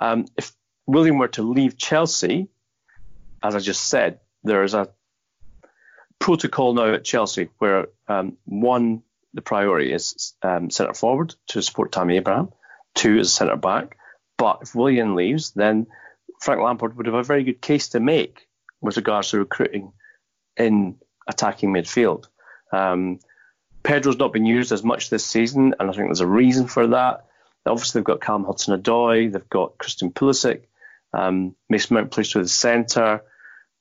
[0.00, 0.52] um, if
[0.86, 2.48] Willian were to leave Chelsea,
[3.42, 4.90] as I just said, there is a
[6.18, 11.90] protocol now at Chelsea where um, one, the priority is um, centre forward to support
[11.90, 12.52] Tammy Abraham,
[12.94, 13.96] two is centre back.
[14.36, 15.86] But if Willian leaves, then
[16.42, 18.46] Frank Lampard would have a very good case to make
[18.82, 19.94] with regards to recruiting
[20.58, 22.26] in attacking midfield.
[22.70, 23.20] Um,
[23.84, 26.88] Pedro's not been used as much this season, and I think there's a reason for
[26.88, 27.26] that.
[27.66, 30.64] Obviously, they've got Callum Hudson-Odoi, they've got Christian Pulisic,
[31.12, 33.22] um, Mason Mount plays to the centre,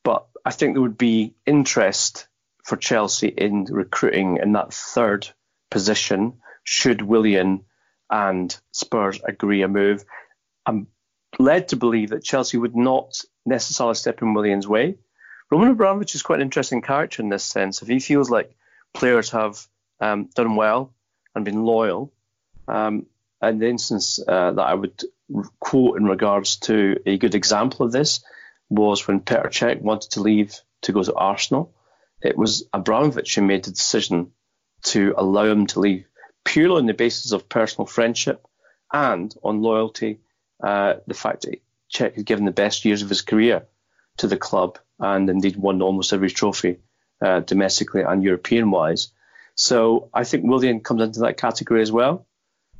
[0.03, 2.27] but I think there would be interest
[2.63, 5.27] for Chelsea in recruiting in that third
[5.71, 7.65] position should Willian
[8.09, 10.05] and Spurs agree a move.
[10.65, 10.87] I'm
[11.39, 14.97] led to believe that Chelsea would not necessarily step in Willian's way.
[15.49, 17.81] Roman Abramovich is quite an interesting character in this sense.
[17.81, 18.55] If he feels like
[18.93, 19.65] players have
[19.99, 20.93] um, done well
[21.35, 22.13] and been loyal.
[22.67, 23.07] Um,
[23.41, 25.03] and the instance uh, that I would
[25.59, 28.23] quote in regards to a good example of this
[28.69, 31.73] was when Petr Cech wanted to leave to go to Arsenal.
[32.21, 34.31] It was Abramovich who made the decision
[34.83, 36.05] to allow him to leave
[36.45, 38.45] purely on the basis of personal friendship
[38.91, 40.19] and on loyalty.
[40.61, 41.61] Uh, the fact that
[41.93, 43.65] Cech had given the best years of his career
[44.17, 46.77] to the club and indeed won almost every trophy
[47.21, 49.11] uh, domestically and European wise.
[49.55, 52.25] So I think Willian comes into that category as well.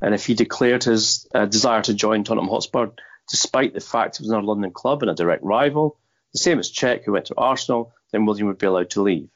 [0.01, 2.88] And if he declared his uh, desire to join Tottenham Hotspur,
[3.29, 5.97] despite the fact it was not a London club and a direct rival,
[6.33, 9.29] the same as Cech, who went to Arsenal, then Willian would be allowed to leave.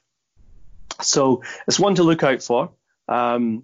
[1.02, 2.72] So it's one to look out for.
[3.08, 3.64] Um,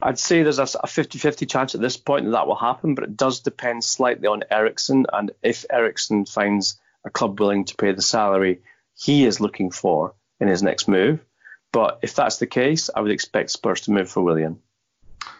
[0.00, 3.04] I'd say there's a 50 50 chance at this point that that will happen, but
[3.04, 7.92] it does depend slightly on Eriksen and if Eriksen finds a club willing to pay
[7.92, 8.62] the salary
[8.96, 11.20] he is looking for in his next move.
[11.72, 14.60] But if that's the case, I would expect Spurs to move for Willian.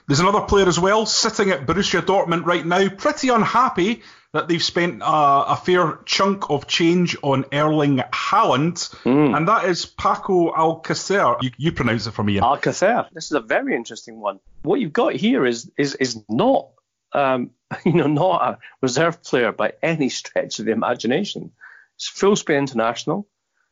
[0.09, 4.63] There's another player as well sitting at Borussia Dortmund right now, pretty unhappy that they've
[4.63, 9.37] spent uh, a fair chunk of change on Erling Haaland, mm.
[9.37, 11.43] and that is Paco Alcacer.
[11.43, 12.39] You, you, pronounce it for me.
[12.39, 13.09] Alcacer.
[13.13, 14.41] This is a very interesting one.
[14.63, 16.71] What you've got here is is is not
[17.13, 17.51] um,
[17.85, 21.53] you know not a reserve player by any stretch of the imagination.
[21.97, 23.29] It's full Spain international.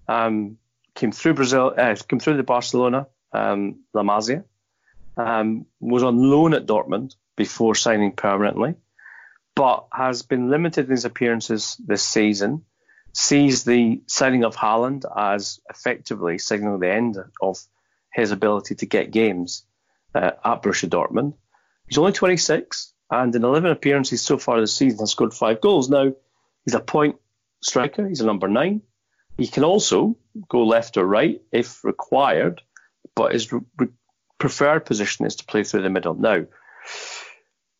[0.08, 0.58] Um,
[0.94, 4.44] came through Brazil, uh, came through the Barcelona, um, La Masia,
[5.16, 8.74] um, was on loan at Dortmund before signing permanently,
[9.54, 12.64] but has been limited in his appearances this season.
[13.12, 17.58] Sees the signing of Haaland as effectively signaling the end of
[18.12, 19.64] his ability to get games
[20.14, 21.34] uh, at Borussia Dortmund.
[21.88, 25.90] He's only 26, and in 11 appearances so far this season has scored five goals.
[25.90, 26.12] Now,
[26.64, 27.16] he's a point
[27.62, 28.06] striker.
[28.06, 28.82] He's a number nine.
[29.36, 30.16] He can also
[30.48, 32.62] go left or right if required,
[33.14, 33.88] but his re-
[34.38, 36.14] preferred position is to play through the middle.
[36.14, 36.46] Now,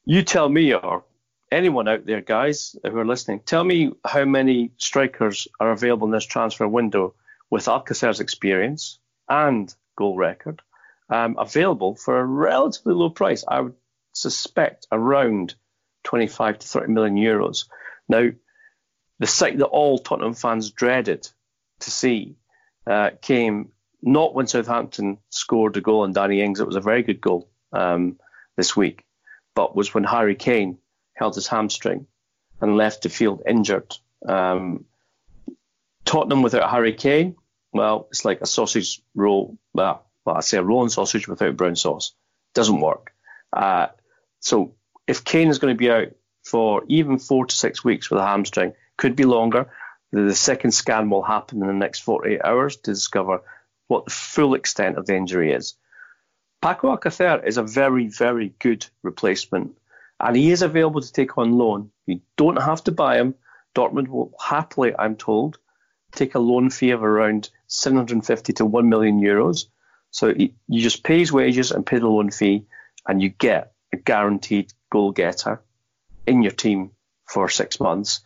[0.05, 1.05] you tell me, or
[1.51, 6.13] anyone out there, guys who are listening, tell me how many strikers are available in
[6.13, 7.15] this transfer window
[7.51, 10.63] with Alcacer's experience and goal record
[11.11, 13.45] um, available for a relatively low price.
[13.47, 13.75] I would
[14.13, 15.55] suspect around
[16.05, 17.67] 25 to 30 million euros.
[18.09, 18.31] Now,
[19.19, 21.29] the sight that all Tottenham fans dreaded
[21.81, 22.37] to see
[22.87, 23.71] uh, came
[24.03, 26.61] not when Southampton scored a goal on Danny Ings.
[26.61, 28.19] It was a very good goal um,
[28.57, 29.05] this week,
[29.55, 30.79] but was when Harry Kane
[31.15, 32.07] held his hamstring
[32.61, 33.95] and left the field injured.
[34.27, 34.87] Um,
[36.05, 37.37] Tottenham without Harry Kane,
[37.73, 39.59] well, it's like a sausage roll.
[39.73, 42.13] Well, well I say a rolling sausage without brown sauce.
[42.55, 43.13] Doesn't work.
[43.53, 43.89] Uh,
[44.41, 44.75] so
[45.07, 46.09] if Kane is going to be out
[46.45, 49.71] for even four to six weeks with a hamstring, could be longer.
[50.13, 53.43] The second scan will happen in the next 48 hours to discover
[53.87, 55.75] what the full extent of the injury is.
[56.61, 59.79] Paco Alcacer is a very, very good replacement,
[60.19, 61.91] and he is available to take on loan.
[62.07, 63.35] You don't have to buy him.
[63.75, 65.59] Dortmund will happily, I'm told,
[66.13, 69.67] take a loan fee of around 750 to 1 million euros.
[70.11, 72.67] So you just pay his wages and pay the loan fee,
[73.07, 75.63] and you get a guaranteed goal getter
[76.27, 76.91] in your team
[77.27, 78.21] for six months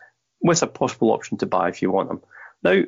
[0.44, 2.20] with a possible option to buy if you want him.
[2.62, 2.83] Now,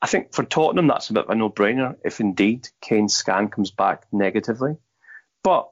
[0.00, 3.48] I think for Tottenham, that's a bit of a no brainer if indeed Kane's scan
[3.48, 4.76] comes back negatively.
[5.42, 5.70] But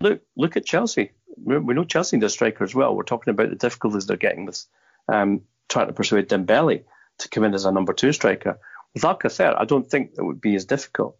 [0.00, 1.12] look, look at Chelsea.
[1.42, 2.94] We, know Chelsea need a striker as well.
[2.94, 4.64] We're talking about the difficulties they're getting with
[5.08, 6.82] um, trying to persuade Dembele
[7.18, 8.58] to come in as a number two striker.
[8.94, 11.16] With Alcacer, I don't think it would be as difficult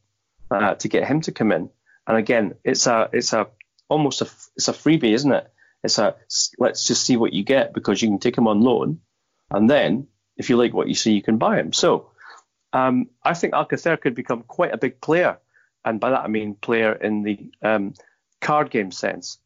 [0.50, 1.70] uh, to get him to come in.
[2.08, 3.46] And again, it's a it's a
[3.88, 5.52] almost a it's a freebie, isn't it?
[5.84, 6.16] It's a
[6.58, 9.00] let's just see what you get because you can take him on loan,
[9.50, 11.72] and then if you like what you see, you can buy him.
[11.72, 12.10] So
[12.72, 15.38] um, I think Alcacer could become quite a big player,
[15.84, 17.94] and by that I mean player in the um,
[18.40, 19.38] card game sense,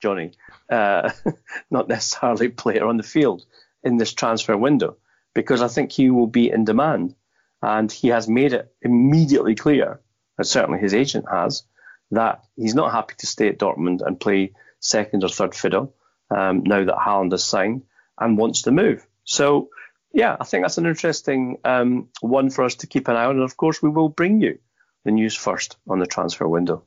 [0.00, 0.32] Johnny,
[0.70, 1.10] uh,
[1.70, 3.44] not necessarily player on the field
[3.82, 4.96] in this transfer window,
[5.34, 7.14] because I think he will be in demand,
[7.60, 10.00] and he has made it immediately clear,
[10.38, 11.64] and certainly his agent has,
[12.10, 15.94] that he's not happy to stay at Dortmund and play second or third fiddle
[16.30, 17.82] um, now that Haaland has signed
[18.18, 19.06] and wants to move.
[19.24, 19.68] So
[20.12, 23.36] yeah, I think that's an interesting um, one for us to keep an eye on.
[23.36, 24.58] And of course, we will bring you
[25.04, 26.84] the news first on the transfer window.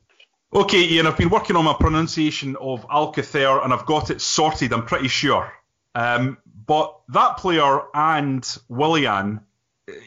[0.54, 4.72] Okay, Ian, I've been working on my pronunciation of Alcacer and I've got it sorted,
[4.72, 5.52] I'm pretty sure.
[5.94, 9.40] Um, but that player and Willian,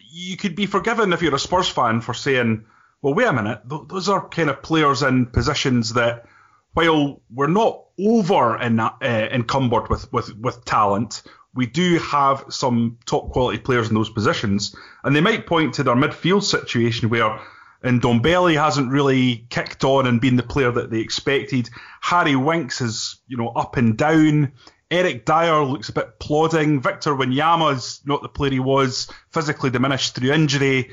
[0.09, 2.65] you could be forgiven if you're a Spurs fan for saying,
[3.01, 6.25] well, wait a minute, those are kind of players in positions that,
[6.73, 12.97] while we're not over in, uh, encumbered with, with, with talent, we do have some
[13.05, 17.39] top quality players in those positions, and they might point to their midfield situation where
[17.83, 21.69] Ndombele hasn't really kicked on and been the player that they expected.
[22.01, 24.51] Harry Winks is, you know, up and down.
[24.91, 26.81] Eric Dier looks a bit plodding.
[26.81, 30.91] Victor Wanyama is not the player he was, physically diminished through injury.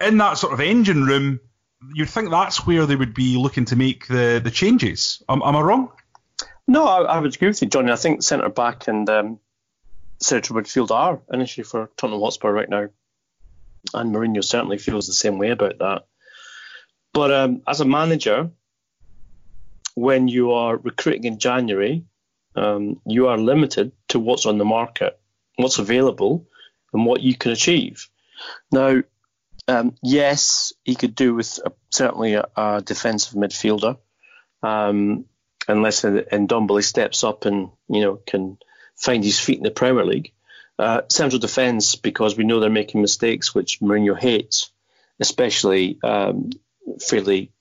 [0.00, 1.40] In that sort of engine room,
[1.94, 5.22] you'd think that's where they would be looking to make the, the changes.
[5.28, 5.90] Am, am I wrong?
[6.66, 7.90] No, I, I, would agree with you, Johnny.
[7.90, 9.40] I think centre back and um,
[10.20, 12.88] central midfield are an issue for Tottenham Hotspur right now,
[13.94, 16.06] and Mourinho certainly feels the same way about that.
[17.12, 18.50] But um, as a manager,
[19.94, 22.04] when you are recruiting in January,
[22.54, 25.18] um, you are limited to what's on the market,
[25.56, 26.46] what's available,
[26.92, 28.08] and what you can achieve.
[28.70, 29.02] Now,
[29.66, 33.98] um, yes, he could do with a, certainly a, a, defensive midfielder,
[34.62, 35.26] um,
[35.66, 38.58] unless Ndombele steps up and you know can
[38.98, 40.32] find his feet in the Premier League.
[40.78, 44.70] Uh, central defence, because we know they're making mistakes, which Mourinho hates,
[45.18, 46.50] especially um,
[47.00, 47.52] fairly,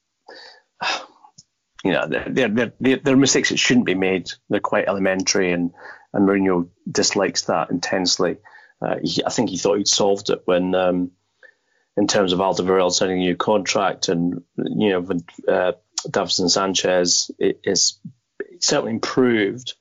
[1.84, 4.30] you know, they're, they're, they're, mistakes that shouldn't be made.
[4.50, 5.72] They're quite elementary, and,
[6.14, 8.38] and Mourinho dislikes that intensely.
[8.82, 11.12] Uh, he, I think he thought he'd solved it when, um,
[11.96, 15.08] in terms of Alderweireld signing a new contract, and you know,
[15.52, 15.72] uh,
[16.08, 18.00] Davinson Sanchez is
[18.60, 19.74] certainly improved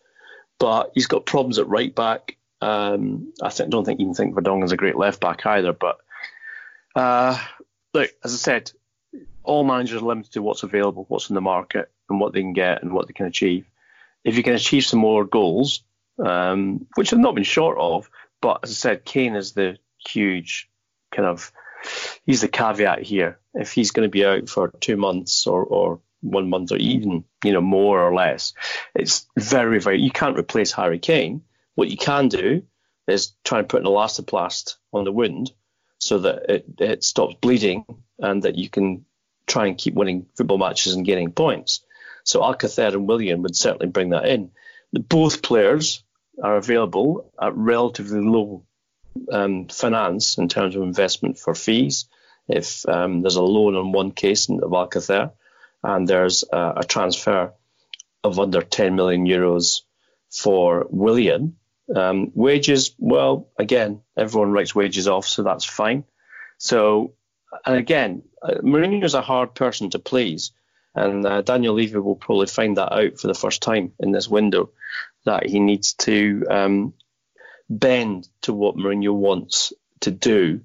[0.58, 2.36] but he's got problems at right back.
[2.60, 5.72] Um, I don't think even think Vertonghen's a great left back either.
[5.72, 5.98] But
[6.94, 7.38] uh,
[7.92, 8.72] look, as I said,
[9.42, 12.52] all managers are limited to what's available, what's in the market, and what they can
[12.52, 13.66] get and what they can achieve.
[14.24, 15.82] if you can achieve some more goals,
[16.24, 19.78] um, which have not been short of, but as I said, Kane is the
[20.08, 20.68] huge
[21.12, 21.52] kind of
[22.24, 23.38] he's the caveat here.
[23.54, 27.24] If he's going to be out for two months or, or one month or even
[27.44, 28.54] you know more or less,
[28.94, 31.42] it's very very you can't replace Harry Kane.
[31.74, 32.62] What you can do
[33.06, 35.52] is try and put an elastoplast on the wound
[35.98, 37.84] so that it, it stops bleeding
[38.18, 39.04] and that you can
[39.46, 41.82] try and keep winning football matches and gaining points.
[42.24, 44.50] So Alcacer and Willian would certainly bring that in.
[44.92, 46.02] Both players
[46.42, 48.64] are available at relatively low
[49.30, 52.06] um, finance in terms of investment for fees.
[52.48, 55.32] If um, there's a loan on one case of Alcacer
[55.86, 57.52] and there's a, a transfer
[58.24, 59.82] of under 10 million euros
[60.30, 61.56] for Willian,
[61.94, 66.02] um, wages, well, again, everyone writes wages off, so that's fine.
[66.58, 67.14] So,
[67.64, 70.50] and again, uh, Mourinho is a hard person to please,
[70.94, 74.28] and uh, Daniel Levy will probably find that out for the first time in this
[74.28, 74.70] window
[75.24, 76.94] that he needs to um,
[77.70, 80.62] bend to what Mourinho wants to do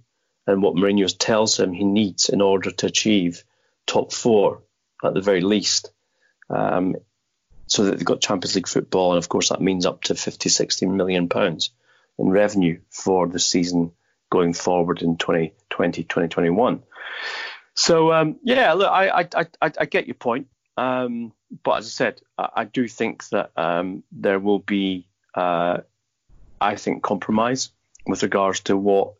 [0.47, 3.43] and what Mourinho tells him he needs in order to achieve
[3.85, 4.63] top four
[5.03, 5.91] at the very least.
[6.49, 6.95] Um,
[7.67, 10.49] so that they've got Champions League football, and of course that means up to 50,
[10.49, 11.69] 60 million pounds
[12.19, 13.93] in revenue for the season
[14.29, 16.83] going forward in 2020, 2021.
[17.73, 19.27] So um, yeah, look, I, I,
[19.61, 21.31] I, I, get your point, um,
[21.63, 25.77] but as I said, I, I do think that um, there will be, uh,
[26.59, 27.69] I think, compromise
[28.05, 29.13] with regards to what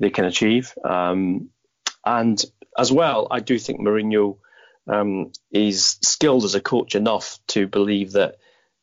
[0.00, 1.50] they can achieve, um,
[2.04, 2.44] and
[2.76, 4.38] as well, I do think Mourinho
[4.86, 8.36] um, is skilled as a coach enough to believe that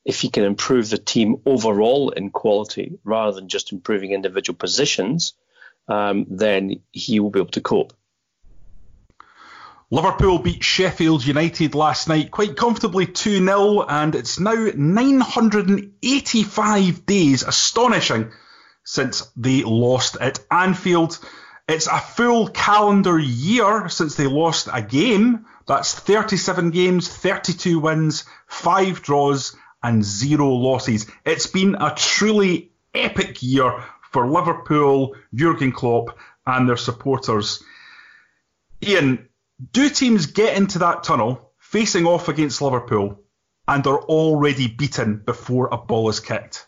[0.03, 5.33] if he can improve the team overall in quality rather than just improving individual positions,
[5.87, 7.93] um, then he will be able to cope.
[9.93, 17.43] Liverpool beat Sheffield United last night quite comfortably 2 0, and it's now 985 days,
[17.43, 18.31] astonishing,
[18.85, 21.19] since they lost at Anfield.
[21.67, 25.45] It's a full calendar year since they lost a game.
[25.71, 31.09] That's 37 games, 32 wins, 5 draws, and 0 losses.
[31.23, 37.63] It's been a truly epic year for Liverpool, Jurgen Klopp, and their supporters.
[38.85, 39.29] Ian,
[39.71, 43.23] do teams get into that tunnel facing off against Liverpool
[43.65, 46.67] and are already beaten before a ball is kicked?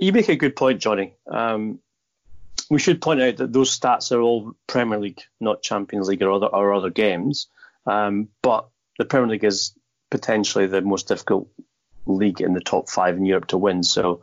[0.00, 1.12] You make a good point, Johnny.
[1.30, 1.80] Um,
[2.70, 6.32] we should point out that those stats are all Premier League, not Champions League or
[6.32, 7.48] other or other games.
[7.86, 9.72] Um, but the Premier League is
[10.10, 11.48] potentially the most difficult
[12.06, 13.82] league in the top five in Europe to win.
[13.82, 14.22] So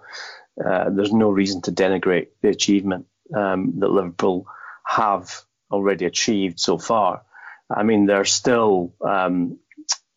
[0.63, 4.47] uh, there's no reason to denigrate the achievement um, that Liverpool
[4.85, 7.23] have already achieved so far.
[7.69, 9.59] I mean, they're still um,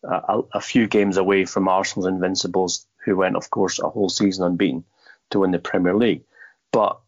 [0.03, 4.45] a, a, few games away from Arsenal's Invincibles, who went, of course, a whole season
[4.45, 4.83] unbeaten
[5.31, 6.23] to win the Premier League.
[6.71, 6.99] But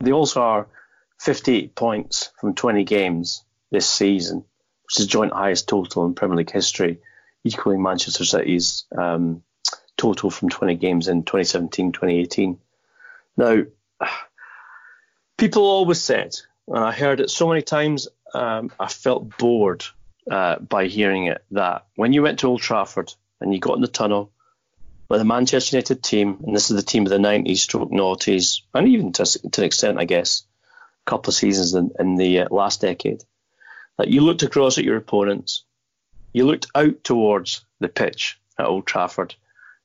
[0.00, 0.68] they also are
[1.20, 4.44] 58 points from 20 games this season,
[4.84, 6.98] which is joint highest total in Premier League history,
[7.44, 9.42] equaling Manchester City's um,
[9.96, 12.58] total from 20 games in 2017 2018.
[13.36, 13.62] Now,
[15.38, 16.36] people always said,
[16.68, 19.84] and I heard it so many times, um, I felt bored
[20.30, 23.82] uh, by hearing it, that when you went to Old Trafford and you got in
[23.82, 24.32] the tunnel
[25.08, 28.62] with the Manchester United team, and this is the team of the 90s, stroke noughties,
[28.74, 30.44] and even to, to, an extent, I guess,
[31.06, 33.22] a couple of seasons in, in the uh, last decade,
[33.98, 35.64] that you looked across at your opponents,
[36.32, 39.34] you looked out towards the pitch at Old Trafford,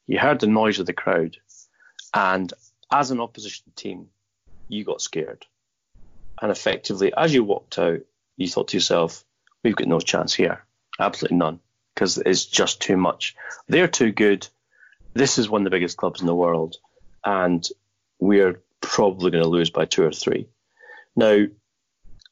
[0.07, 1.37] you heard the noise of the crowd,
[2.13, 2.51] and
[2.91, 4.07] as an opposition team,
[4.67, 5.45] you got scared.
[6.41, 7.99] And effectively, as you walked out,
[8.37, 9.23] you thought to yourself,
[9.63, 10.65] we've got no chance here.
[10.99, 11.59] Absolutely none.
[11.93, 13.35] Because it's just too much.
[13.67, 14.47] They're too good
[15.13, 16.77] this is one of the biggest clubs in the world,
[17.23, 17.67] and
[18.19, 20.47] we're probably going to lose by two or three.
[21.15, 21.45] Now,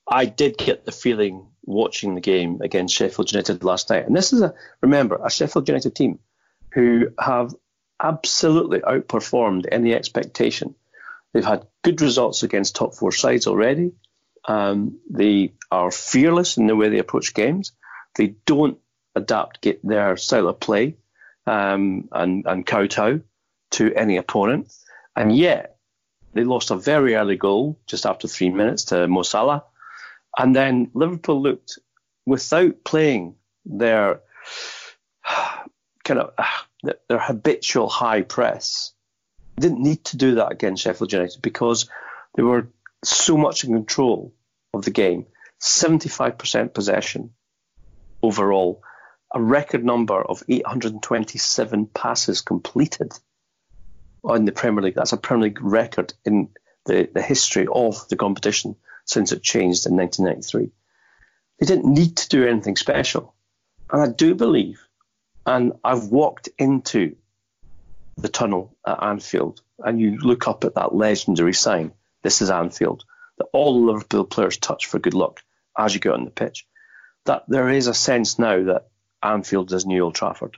[0.07, 4.34] I did get the feeling watching the game against Sheffield United last night, and this
[4.34, 6.19] is a remember a Sheffield United team
[6.71, 7.53] who have
[8.01, 10.75] absolutely outperformed any expectation.
[11.34, 13.91] They've had good results against top four sides already.
[14.47, 17.73] Um, they are fearless in the way they approach games.
[18.15, 18.80] They don't
[19.15, 20.95] adapt their style of play
[21.45, 23.21] um, and, and kowtow
[23.71, 24.73] to any opponent.
[25.15, 25.77] And yet,
[26.33, 29.63] they lost a very early goal just after three minutes to Mo Salah.
[30.37, 31.79] And then Liverpool looked
[32.25, 33.35] without playing
[33.65, 34.21] their
[36.03, 36.33] kind of
[37.09, 38.93] their habitual high press.
[39.59, 41.89] Didn't need to do that against Sheffield United because
[42.35, 42.67] they were
[43.03, 44.33] so much in control
[44.73, 45.25] of the game.
[45.61, 47.31] 75% possession
[48.23, 48.81] overall
[49.32, 53.13] a record number of 827 passes completed
[54.23, 54.95] on the Premier League.
[54.95, 56.49] That's a Premier League record in
[56.86, 58.75] the, the history of the competition
[59.05, 60.71] since it changed in 1993.
[61.59, 63.36] They didn't need to do anything special.
[63.91, 64.82] And I do believe,
[65.45, 67.15] and I've walked into
[68.17, 73.03] the tunnel at Anfield, and you look up at that legendary sign, this is Anfield,
[73.38, 75.41] that all Liverpool players touch for good luck
[75.77, 76.67] as you go on the pitch,
[77.25, 78.89] that there is a sense now that
[79.22, 80.57] Anfield is New Old Trafford.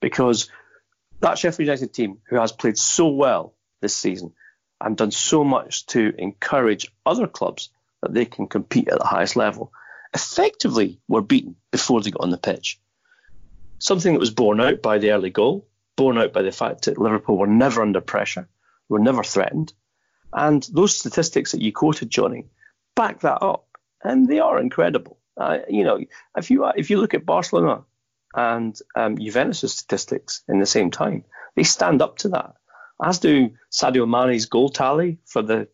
[0.00, 0.50] Because
[1.20, 4.32] that Sheffield United team, who has played so well this season
[4.80, 7.70] and done so much to encourage other clubs
[8.02, 9.72] that they can compete at the highest level,
[10.12, 12.78] effectively were beaten before they got on the pitch.
[13.78, 15.66] Something that was borne out by the early goal,
[15.96, 18.48] borne out by the fact that Liverpool were never under pressure,
[18.88, 19.72] were never threatened.
[20.32, 22.46] And those statistics that you quoted, Johnny,
[22.94, 23.66] back that up.
[24.02, 25.18] And they are incredible.
[25.36, 26.00] Uh, you know,
[26.36, 27.84] if you if you look at Barcelona
[28.34, 31.24] and um, Juventus' statistics in the same time,
[31.54, 32.54] they stand up to that.
[33.02, 35.68] As do Sadio Mane's goal tally for the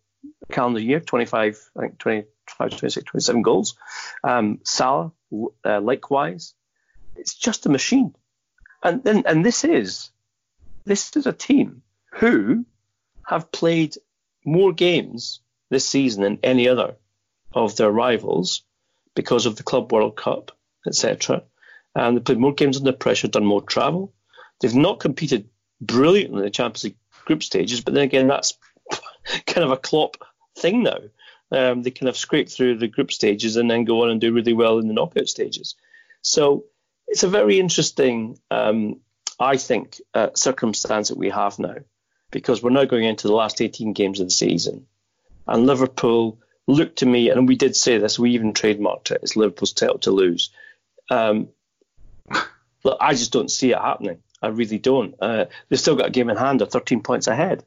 [0.50, 3.76] calendar year, 25, I think 25, 26, 27 goals.
[4.24, 5.12] Um, Salah,
[5.64, 6.54] uh, likewise.
[7.14, 8.14] It's just a machine.
[8.82, 10.10] And, and, and this is
[10.84, 11.82] this is a team
[12.14, 12.66] who
[13.26, 13.96] have played
[14.44, 15.40] more games
[15.70, 16.96] this season than any other
[17.52, 18.64] of their rivals
[19.14, 20.52] because of the Club World Cup,
[20.86, 21.42] etc.
[21.94, 24.12] And they've played more games under pressure, done more travel.
[24.60, 25.48] They've not competed
[25.80, 28.56] brilliantly in the Champions League group stages, but then again, that's
[29.46, 30.16] kind of a Klopp
[30.56, 30.98] thing now.
[31.50, 34.32] Um, they kind of scrape through the group stages and then go on and do
[34.32, 35.74] really well in the knockout stages.
[36.22, 36.64] So
[37.06, 39.00] it's a very interesting, um,
[39.38, 41.76] I think, uh, circumstance that we have now
[42.30, 44.86] because we're now going into the last 18 games of the season.
[45.46, 49.36] And Liverpool look to me, and we did say this, we even trademarked it it's
[49.36, 50.50] Liverpool's title to lose.
[51.10, 51.48] Um,
[52.84, 54.22] look, I just don't see it happening.
[54.40, 55.14] I really don't.
[55.20, 57.64] Uh, they've still got a game in hand, they're 13 points ahead.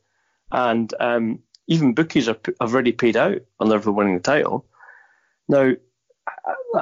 [0.51, 4.65] And um, even bookies are, have already paid out on Liverpool winning the title.
[5.47, 5.73] Now,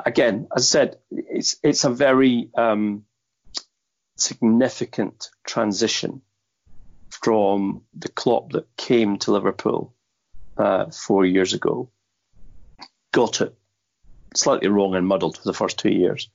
[0.05, 3.05] again, as I said, it's it's a very um,
[4.17, 6.21] significant transition
[7.09, 9.93] from the Klopp that came to Liverpool
[10.57, 11.89] uh, four years ago,
[13.13, 13.55] got it
[14.35, 16.29] slightly wrong and muddled for the first two years,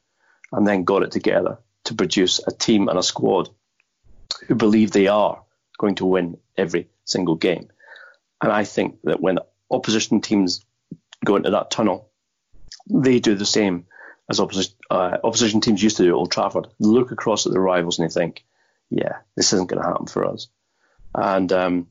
[0.52, 3.50] and then got it together to produce a team and a squad
[4.46, 5.42] who believe they are
[5.78, 7.68] going to win every single game.
[8.40, 9.38] And I think that when
[9.70, 10.64] opposition teams
[11.24, 12.08] go into that tunnel,
[12.88, 13.86] they do the same
[14.30, 16.68] as opposition, uh, opposition teams used to do at Old Trafford.
[16.78, 18.44] They look across at their rivals and they think,
[18.90, 20.48] yeah, this isn't going to happen for us.
[21.14, 21.88] And um,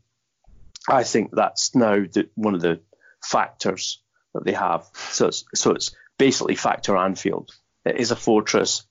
[0.88, 2.80] I think that's now the, one of the
[3.22, 4.02] factors
[4.38, 4.86] that they have.
[4.94, 7.52] So it's, so it's basically factor Anfield.
[7.84, 8.86] It is a fortress.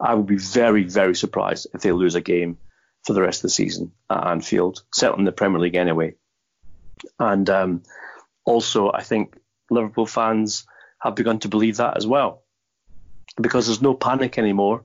[0.00, 2.58] I would be very, very surprised if they lose a game
[3.04, 6.14] for the rest of the season at Anfield, certainly in the Premier League anyway.
[7.18, 7.82] And um,
[8.44, 9.36] also, I think
[9.70, 10.66] Liverpool fans
[11.00, 12.42] have begun to believe that as well,
[13.40, 14.84] because there's no panic anymore.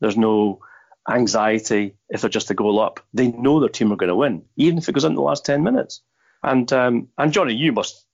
[0.00, 0.60] There's no
[1.08, 3.00] anxiety if they're just a goal up.
[3.12, 5.44] They know their team are going to win, even if it goes in the last
[5.44, 6.02] ten minutes.
[6.42, 8.06] And um, and Johnny, you must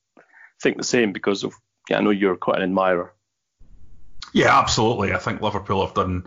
[0.60, 1.54] think the same because of
[1.88, 3.14] yeah, I know you're quite an admirer.
[4.32, 5.12] Yeah, absolutely.
[5.12, 6.24] I think Liverpool have done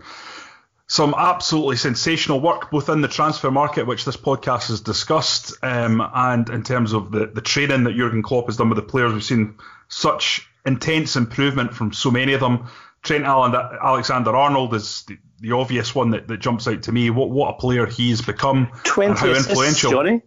[0.86, 6.06] some absolutely sensational work both in the transfer market, which this podcast has discussed, um,
[6.14, 9.12] and in terms of the, the training that Jurgen Klopp has done with the players.
[9.12, 9.56] We've seen
[9.88, 12.68] such intense improvement from so many of them.
[13.02, 17.10] Trent Alexander Arnold is the, the obvious one that, that jumps out to me.
[17.10, 19.90] What what a player he's become and how influential.
[19.90, 20.22] Johnny.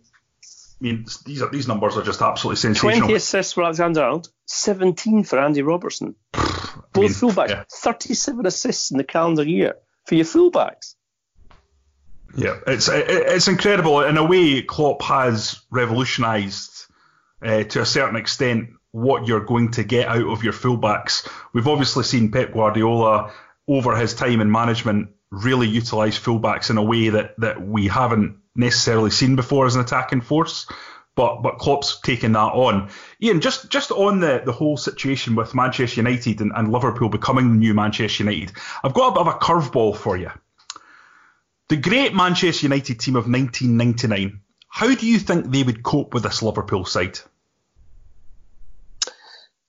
[0.80, 3.00] I mean, these are these numbers are just absolutely sensational.
[3.00, 6.16] Twenty assists for Alexander Arnold, seventeen for Andy Robertson.
[6.32, 7.64] Both I mean, fullbacks, yeah.
[7.72, 9.76] thirty-seven assists in the calendar year
[10.06, 10.94] for your fullbacks.
[12.36, 14.02] Yeah, it's it's incredible.
[14.02, 16.86] In a way, Klopp has revolutionised
[17.42, 21.28] uh, to a certain extent what you're going to get out of your fullbacks.
[21.54, 23.34] We've obviously seen Pep Guardiola
[23.68, 28.38] over his time in management really utilise fullbacks in a way that, that we haven't
[28.56, 30.68] necessarily seen before as an attacking force.
[31.16, 32.92] But but Klopp's taken that on.
[33.22, 37.50] Ian, just just on the, the whole situation with Manchester United and, and Liverpool becoming
[37.50, 40.30] the new Manchester United, I've got a bit of a curveball for you.
[41.70, 46.22] The great Manchester United team of 1999, how do you think they would cope with
[46.22, 47.18] this Liverpool side?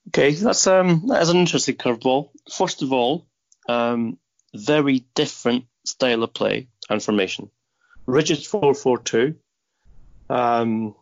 [0.08, 2.28] Okay, that's um that is an interesting curveball.
[2.52, 3.26] First of all,
[3.70, 4.18] um,
[4.58, 7.50] very different style of play and formation.
[8.06, 9.36] Rigid four four two.
[10.30, 10.94] Um,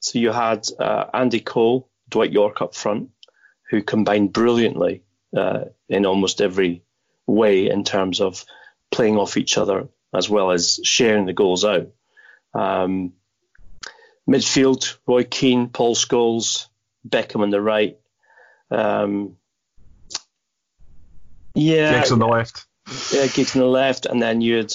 [0.00, 3.10] so you had uh, Andy Cole, Dwight Yorke up front,
[3.70, 5.02] who combined brilliantly
[5.36, 6.82] uh, in almost every
[7.26, 8.44] way in terms of
[8.90, 11.88] playing off each other as well as sharing the goals out.
[12.54, 13.12] Um,
[14.28, 16.66] midfield, Roy Keane, Paul Scholes,
[17.08, 17.98] Beckham on the right.
[18.70, 19.36] Um,
[21.60, 22.66] yeah, Giggs on the left.
[23.12, 24.74] Yeah, Giggs on the left, and then you'd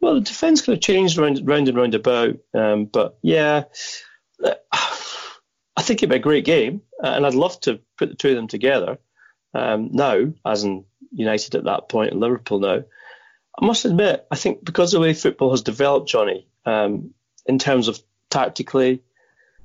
[0.00, 2.36] well, the defence could have changed round, round and round about.
[2.52, 3.64] Um, but yeah,
[4.44, 8.30] I think it'd be a great game, uh, and I'd love to put the two
[8.30, 8.98] of them together
[9.54, 12.82] um, now, as in United at that point and Liverpool now.
[13.60, 17.14] I must admit, I think because of the way football has developed, Johnny, um,
[17.46, 19.02] in terms of tactically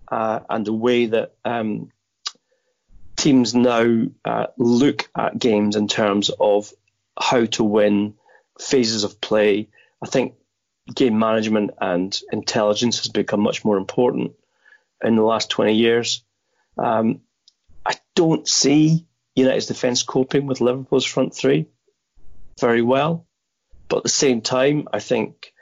[0.09, 1.91] uh, and the way that um,
[3.19, 6.71] teams now uh, look at games in terms of
[7.19, 8.15] how to win,
[8.59, 9.69] phases of play,
[10.01, 10.35] I think
[10.93, 14.31] game management and intelligence has become much more important
[15.03, 16.23] in the last 20 years.
[16.77, 17.21] Um,
[17.85, 19.05] I don't see
[19.35, 21.67] United's defence coping with Liverpool's front three
[22.59, 23.27] very well.
[23.87, 25.53] But at the same time, I think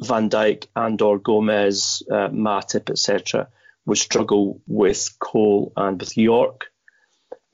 [0.00, 3.48] Van Dijk and or Gomez, uh, Matip, etc.,
[3.84, 6.66] would struggle with Cole and with Yorke.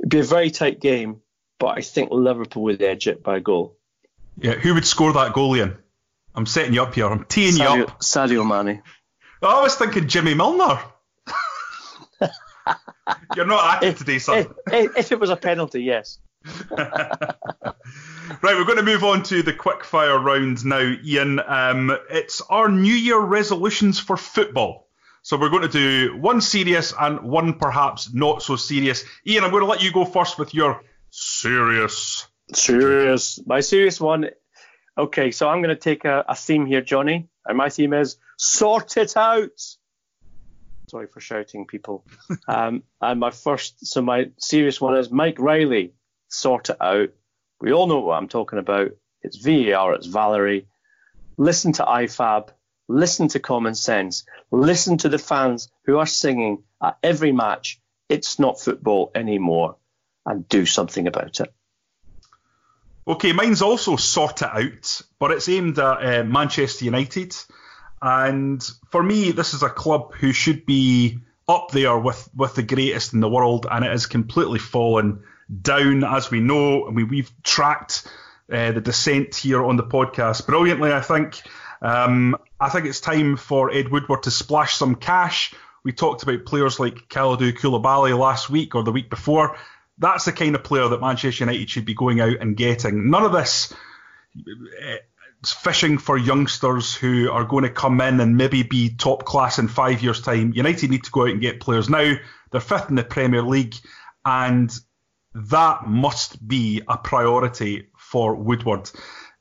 [0.03, 1.23] It'd be a very tight game,
[1.61, 3.77] but I think Liverpool would edge it by a goal.
[4.37, 5.79] Yeah, who would score that goal, Ian?
[6.35, 7.07] I'm setting you up here.
[7.07, 8.01] I'm teeing Sadio, you up.
[8.01, 8.83] Sadio Mane.
[9.43, 10.81] Oh, I was thinking Jimmy Milner.
[13.37, 14.47] You're not active today, son.
[14.67, 16.19] If, if, it was a penalty, yes.
[16.71, 17.35] right,
[18.43, 21.39] we're going to move on to the quick fire round now, Ian.
[21.39, 24.89] Um, it's our New Year resolutions for football.
[25.23, 29.05] So we're going to do one serious and one perhaps not so serious.
[29.25, 32.27] Ian, I'm going to let you go first with your serious.
[32.53, 33.41] Serious.
[33.47, 34.31] My serious one.
[34.99, 38.17] Okay, so I'm going to take a, a theme here, Johnny, and my theme is
[38.37, 39.59] sort it out.
[40.91, 42.05] Sorry for shouting, people.
[42.49, 45.95] um, and my first, so my serious one is Mike Riley,
[46.29, 47.11] sort it out.
[47.61, 48.91] We all know what I'm talking about.
[49.23, 50.67] It's VAR, it's Valerie.
[51.39, 52.49] Listen to IFAB,
[52.93, 58.39] listen to common sense, listen to the fans who are singing at every match, it's
[58.39, 59.77] not football anymore,
[60.27, 61.53] and do something about it.
[63.07, 67.35] Okay, mine's also sort it out, but it's aimed at uh, Manchester United.
[68.01, 71.19] And for me, this is a club who should be
[71.49, 75.25] up there with, with the greatest in the world, and it has completely fallen
[75.61, 76.87] down, as we know.
[76.87, 78.07] I mean, we've tracked
[78.53, 81.43] uh, the descent here on the podcast brilliantly, I think.
[81.83, 85.53] Um, I think it's time for Ed Woodward to splash some cash.
[85.85, 89.57] We talked about players like Kalidou Koulibaly last week or the week before.
[89.99, 93.11] That's the kind of player that Manchester United should be going out and getting.
[93.11, 93.75] None of this
[94.37, 94.97] uh,
[95.45, 99.67] fishing for youngsters who are going to come in and maybe be top class in
[99.67, 100.53] five years' time.
[100.55, 102.15] United need to go out and get players now.
[102.53, 103.75] They're fifth in the Premier League,
[104.25, 104.73] and
[105.35, 108.91] that must be a priority for Woodward.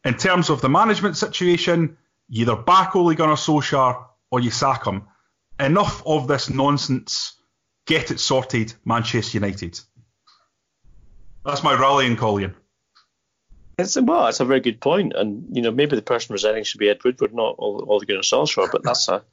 [0.03, 1.97] In terms of the management situation,
[2.31, 5.03] you either back Ole Gunnar Solskjaer or you sack him.
[5.59, 7.33] Enough of this nonsense.
[7.85, 9.79] Get it sorted, Manchester United.
[11.43, 12.55] That's my rallying call, Ian.
[13.77, 16.79] It's well, it's a very good point, and you know maybe the person resigning should
[16.79, 19.23] be Ed Woodward, not the Gunnar Solskjaer, but that's a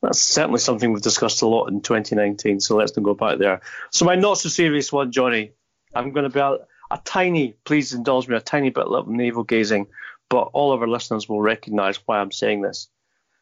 [0.00, 2.60] that's certainly something we've discussed a lot in 2019.
[2.60, 3.60] So let's not go back there.
[3.90, 5.52] So my not so serious one, Johnny,
[5.94, 6.56] I'm going to be a,
[6.90, 9.88] a tiny, please indulge me, a tiny bit of navel gazing,
[10.30, 12.88] but all of our listeners will recognise why I'm saying this.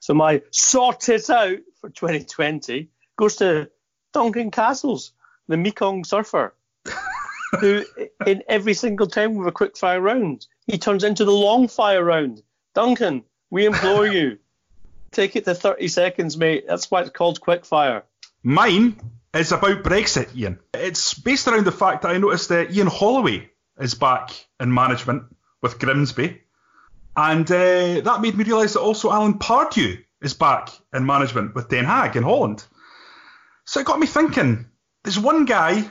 [0.00, 3.70] So my sort it out for 2020 goes to
[4.12, 5.12] Duncan Castles,
[5.46, 6.54] the Mekong surfer
[7.60, 7.84] who
[8.26, 12.02] in every single time with a quick fire round, he turns into the long fire
[12.02, 12.42] round.
[12.74, 14.38] Duncan, we implore you,
[15.10, 16.64] take it to 30 seconds, mate.
[16.66, 18.04] That's why it's called quick fire.
[18.42, 18.96] Mine
[19.34, 20.58] is about Brexit, Ian.
[20.74, 24.30] It's based around the fact that I noticed that Ian Holloway is back
[24.60, 25.24] in management
[25.60, 26.40] with Grimsby.
[27.20, 31.68] And uh, that made me realise that also Alan Pardew is back in management with
[31.68, 32.64] Den Haag in Holland.
[33.64, 34.66] So it got me thinking
[35.02, 35.90] there's one guy,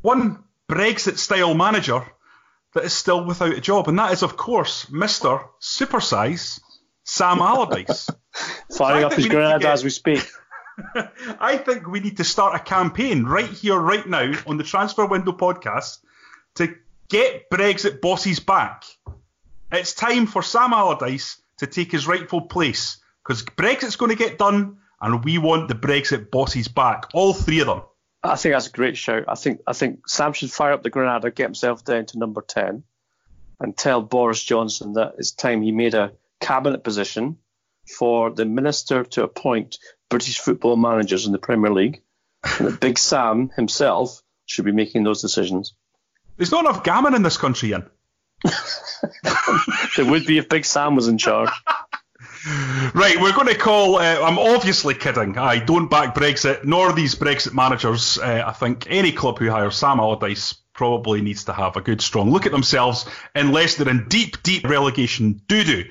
[0.00, 2.06] one Brexit style manager
[2.72, 5.46] that is still without a job, and that is, of course, Mr.
[5.60, 6.60] Supersize
[7.04, 8.08] Sam Allardyce.
[8.74, 9.70] Firing so up his grenade get...
[9.70, 10.26] as we speak.
[11.40, 15.04] I think we need to start a campaign right here, right now, on the Transfer
[15.04, 15.98] Window podcast
[16.54, 16.74] to
[17.10, 18.84] get Brexit bosses back.
[19.74, 24.38] It's time for Sam Allardyce to take his rightful place because Brexit's going to get
[24.38, 27.82] done, and we want the Brexit bosses back, all three of them.
[28.22, 29.24] I think that's a great shout.
[29.26, 32.40] I think I think Sam should fire up the Granada, get himself down to number
[32.40, 32.84] ten,
[33.58, 37.38] and tell Boris Johnson that it's time he made a cabinet position
[37.98, 42.00] for the minister to appoint British football managers in the Premier League,
[42.58, 45.74] and that Big Sam himself should be making those decisions.
[46.36, 47.90] There's not enough gammon in this country, Ian.
[49.96, 51.50] There would be if Big Sam was in charge.
[52.94, 53.96] Right, we're going to call.
[53.96, 55.38] Uh, I'm obviously kidding.
[55.38, 58.18] I don't back Brexit, nor these Brexit managers.
[58.18, 62.02] Uh, I think any club who hires Sam Allardyce probably needs to have a good,
[62.02, 65.84] strong look at themselves unless they're in deep, deep relegation doo doo.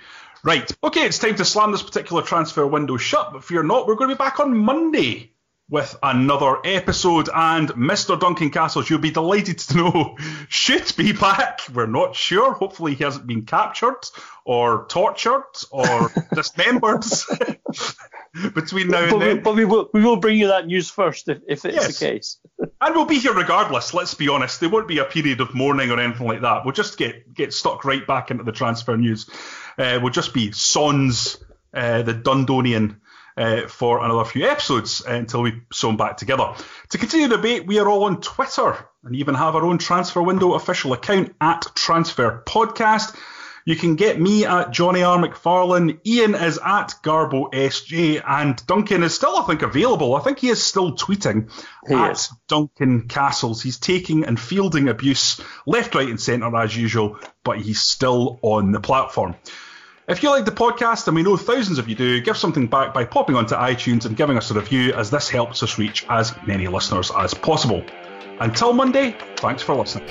[0.44, 3.96] Right, okay, it's time to slam this particular transfer window shut, but fear not, we're
[3.96, 5.32] going to be back on Monday
[5.70, 7.30] with another episode.
[7.34, 8.20] And Mr.
[8.20, 10.18] Duncan Castles, you'll be delighted to know,
[10.50, 11.62] should be back.
[11.74, 12.54] We're not sure.
[12.54, 14.06] Hopefully, he hasn't been captured
[14.46, 17.04] or tortured or dismembered
[18.54, 19.36] between now and but then.
[19.38, 22.00] We, but we will, we will bring you that news first if, if it's yes.
[22.00, 22.40] the case.
[22.60, 24.60] and we'll be here regardless, let's be honest.
[24.60, 26.66] There won't be a period of mourning or anything like that.
[26.66, 29.30] We'll just get, get stuck right back into the transfer news.
[29.78, 31.38] Uh, we'll just be Sons,
[31.74, 32.98] uh, the Dundonian
[33.38, 36.54] uh, for another few episodes until we sew them back together.
[36.90, 40.22] To continue the debate, we are all on Twitter and even have our own transfer
[40.22, 43.16] window official account at Transfer Podcast.
[43.66, 45.18] You can get me at Johnny R.
[45.18, 46.00] McFarlane.
[46.06, 50.16] Ian is at Garbo SJ, and Duncan is still, I think, available.
[50.16, 51.50] I think he is still tweeting
[51.88, 52.30] he at is.
[52.50, 53.62] Duncan Castles.
[53.62, 58.72] He's taking and fielding abuse left, right, and centre as usual, but he's still on
[58.74, 59.36] the platform.
[60.06, 62.94] If you like the podcast, and we know thousands of you do, give something back
[62.94, 66.36] by popping onto iTunes and giving us a review, as this helps us reach as
[66.46, 67.82] many listeners as possible.
[68.42, 70.10] Until Monday, thanks for listening.